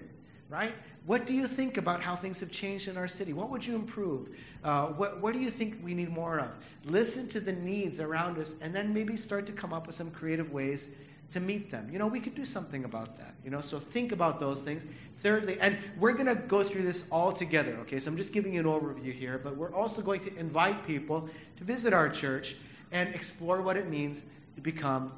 [0.49, 0.73] right?
[1.05, 3.33] What do you think about how things have changed in our city?
[3.33, 4.29] What would you improve?
[4.63, 6.49] Uh, what, what do you think we need more of?
[6.83, 10.09] Listen to the needs around us and then maybe start to come up with some
[10.09, 10.89] creative ways
[11.33, 11.89] to meet them.
[11.91, 13.35] You know, we could do something about that.
[13.43, 14.83] You know, so think about those things.
[15.21, 17.99] Thirdly, and we're going to go through this all together, okay?
[17.99, 21.29] So I'm just giving you an overview here, but we're also going to invite people
[21.57, 22.55] to visit our church
[22.91, 24.21] and explore what it means
[24.55, 25.11] to become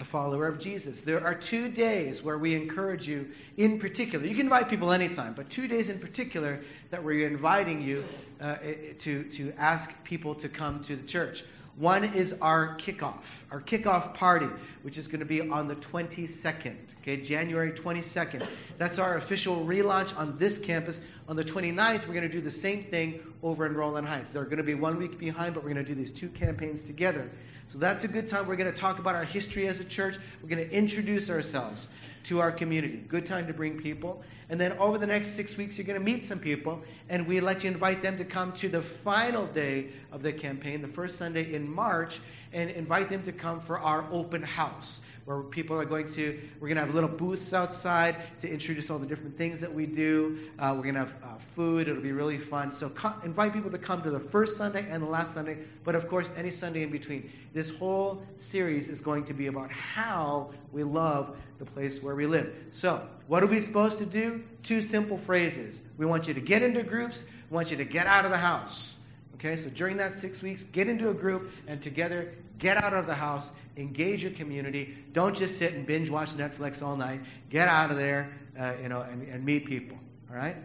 [0.00, 1.02] a follower of Jesus.
[1.02, 4.26] There are two days where we encourage you in particular.
[4.26, 6.60] You can invite people anytime, but two days in particular
[6.90, 8.04] that we're inviting you
[8.40, 8.56] uh,
[8.98, 11.44] to, to ask people to come to the church.
[11.76, 14.46] One is our kickoff, our kickoff party,
[14.82, 18.46] which is going to be on the 22nd, okay, January 22nd.
[18.78, 21.00] That's our official relaunch on this campus.
[21.28, 24.30] On the 29th, we're going to do the same thing over in Rowland Heights.
[24.30, 26.84] They're going to be one week behind, but we're going to do these two campaigns
[26.84, 27.28] together.
[27.74, 28.46] So that's a good time.
[28.46, 30.16] We're going to talk about our history as a church.
[30.40, 31.88] We're going to introduce ourselves
[32.22, 32.98] to our community.
[33.08, 34.22] Good time to bring people.
[34.48, 37.40] And then over the next six weeks, you're going to meet some people, and we'd
[37.40, 41.18] like to invite them to come to the final day of the campaign, the first
[41.18, 42.20] Sunday in March,
[42.54, 46.68] and invite them to come for our open house where people are going to, we're
[46.68, 50.38] going to have little booths outside to introduce all the different things that we do.
[50.58, 51.88] Uh, we're going to have uh, food.
[51.88, 52.72] It'll be really fun.
[52.72, 55.94] So come, invite people to come to the first Sunday and the last Sunday, but
[55.94, 57.30] of course, any Sunday in between.
[57.54, 62.26] This whole series is going to be about how we love the place where we
[62.26, 62.54] live.
[62.72, 64.44] So, what are we supposed to do?
[64.62, 65.80] Two simple phrases.
[65.96, 68.36] We want you to get into groups, we want you to get out of the
[68.36, 69.00] house.
[69.36, 73.06] Okay, so during that six weeks, get into a group and together get out of
[73.06, 74.96] the house, engage your community.
[75.12, 77.20] Don't just sit and binge watch Netflix all night.
[77.50, 79.98] Get out of there, uh, you know, and, and, meet people.
[80.30, 80.56] All right,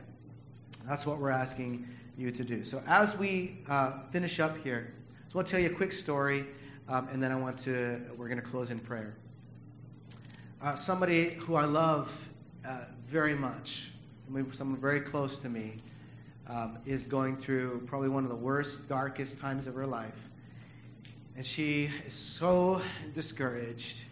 [0.88, 1.88] that's what we're asking
[2.18, 2.64] you to do.
[2.64, 4.94] So as we uh, finish up here,
[5.32, 6.46] so I'll tell you a quick story,
[6.88, 8.02] um, and then I want to.
[8.18, 9.16] We're going to close in prayer.
[10.62, 12.28] Uh, somebody who I love
[12.68, 13.92] uh, very much,
[14.52, 15.76] someone very close to me
[16.48, 20.30] um, is going through probably one of the worst, darkest times of her life.
[21.36, 22.82] And she is so
[23.14, 24.04] discouraged.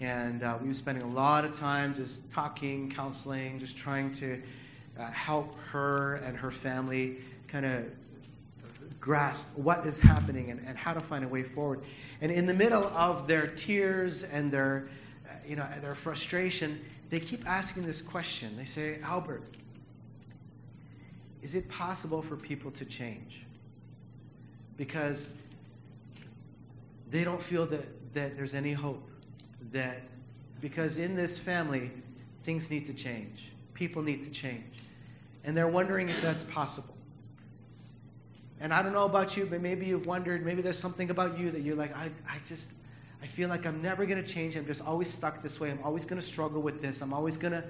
[0.00, 4.42] And uh, we've been spending a lot of time just talking, counseling, just trying to
[4.98, 7.18] uh, help her and her family
[7.48, 7.84] kind of
[9.00, 11.82] grasp what is happening and, and how to find a way forward.
[12.20, 14.88] And in the middle of their tears and their
[15.46, 16.80] you know, their frustration,
[17.10, 18.56] they keep asking this question.
[18.56, 19.44] They say, Albert,
[21.42, 23.44] is it possible for people to change?
[24.76, 25.30] Because
[27.10, 29.08] they don't feel that, that there's any hope.
[29.72, 30.02] That
[30.60, 31.90] because in this family,
[32.44, 33.50] things need to change.
[33.74, 34.64] People need to change.
[35.44, 36.96] And they're wondering if that's possible.
[38.60, 41.50] And I don't know about you, but maybe you've wondered, maybe there's something about you
[41.50, 42.70] that you're like, I, I just,
[43.22, 44.56] I feel like I'm never going to change.
[44.56, 45.70] I'm just always stuck this way.
[45.70, 47.02] I'm always going to struggle with this.
[47.02, 47.64] I'm always going to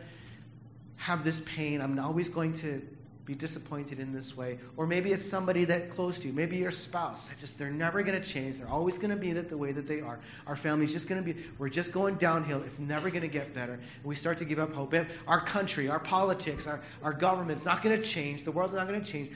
[0.97, 1.81] have this pain.
[1.81, 2.81] I'm always going to
[3.27, 4.59] be disappointed in this way.
[4.77, 6.33] Or maybe it's somebody that close to you.
[6.33, 7.29] Maybe your spouse.
[7.41, 8.59] Just they're never going to change.
[8.59, 10.21] They're always going to be that the way that they are.
[10.47, 12.63] Our family's just going to be we're just going downhill.
[12.63, 13.75] It's never going to get better.
[13.75, 14.95] And we start to give up hope.
[15.27, 18.45] Our country, our politics, our, our government's not going to change.
[18.45, 19.33] The world's not going to change.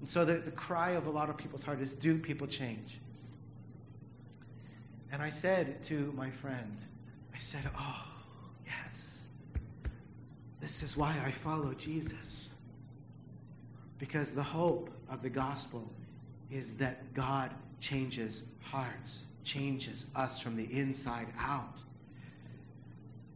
[0.00, 2.98] And so the, the cry of a lot of people's heart is do people change?
[5.12, 6.76] And I said to my friend,
[7.32, 8.04] I said, Oh,
[8.66, 9.26] yes.
[10.60, 12.50] This is why I follow Jesus.
[13.98, 15.88] Because the hope of the gospel
[16.50, 21.78] is that God changes hearts, changes us from the inside out.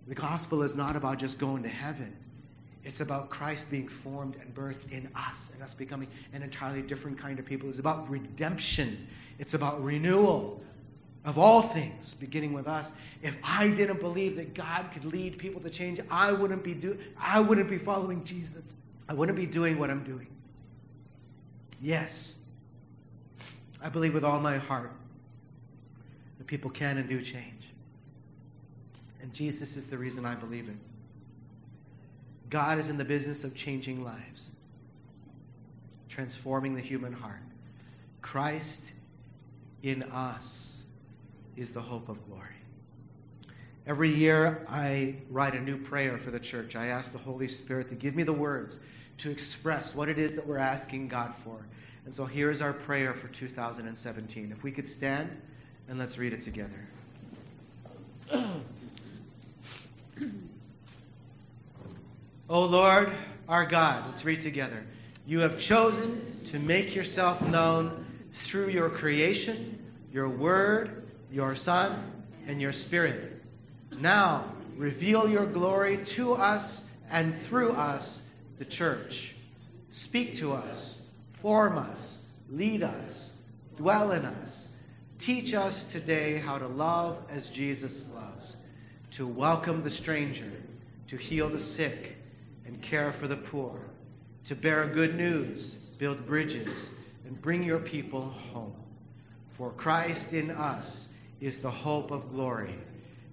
[0.08, 2.16] The gospel is not about just going to heaven.
[2.84, 7.18] It's about Christ being formed and birthed in us and us becoming an entirely different
[7.18, 7.68] kind of people.
[7.68, 9.06] It's about redemption.
[9.38, 10.60] It's about renewal
[11.24, 12.90] of all things, beginning with us.
[13.22, 16.98] If I didn't believe that God could lead people to change, I wouldn't be do-
[17.16, 18.62] I wouldn't be following Jesus.
[19.08, 20.26] I wouldn't be doing what I'm doing.
[21.82, 22.36] Yes,
[23.82, 24.92] I believe with all my heart
[26.38, 27.72] that people can and do change.
[29.20, 30.76] And Jesus is the reason I believe it.
[32.50, 34.50] God is in the business of changing lives,
[36.08, 37.42] transforming the human heart.
[38.20, 38.84] Christ
[39.82, 40.70] in us
[41.56, 42.46] is the hope of glory.
[43.88, 46.76] Every year, I write a new prayer for the church.
[46.76, 48.78] I ask the Holy Spirit to give me the words
[49.22, 51.64] to express what it is that we're asking God for.
[52.04, 54.50] And so here is our prayer for 2017.
[54.50, 55.30] If we could stand
[55.88, 56.88] and let's read it together.
[62.50, 63.10] O Lord,
[63.48, 64.84] our God, let's read together.
[65.26, 68.04] You have chosen to make yourself known
[68.34, 72.12] through your creation, your word, your Son,
[72.46, 73.42] and your Spirit.
[73.98, 78.21] Now, reveal your glory to us and through us
[78.62, 79.34] the church.
[79.90, 81.10] Speak to us,
[81.40, 83.36] form us, lead us,
[83.76, 84.68] dwell in us.
[85.18, 88.54] Teach us today how to love as Jesus loves,
[89.10, 90.52] to welcome the stranger,
[91.08, 92.14] to heal the sick,
[92.64, 93.80] and care for the poor,
[94.44, 96.88] to bear good news, build bridges,
[97.26, 98.76] and bring your people home.
[99.50, 102.78] For Christ in us is the hope of glory.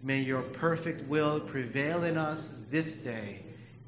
[0.01, 3.43] May your perfect will prevail in us this day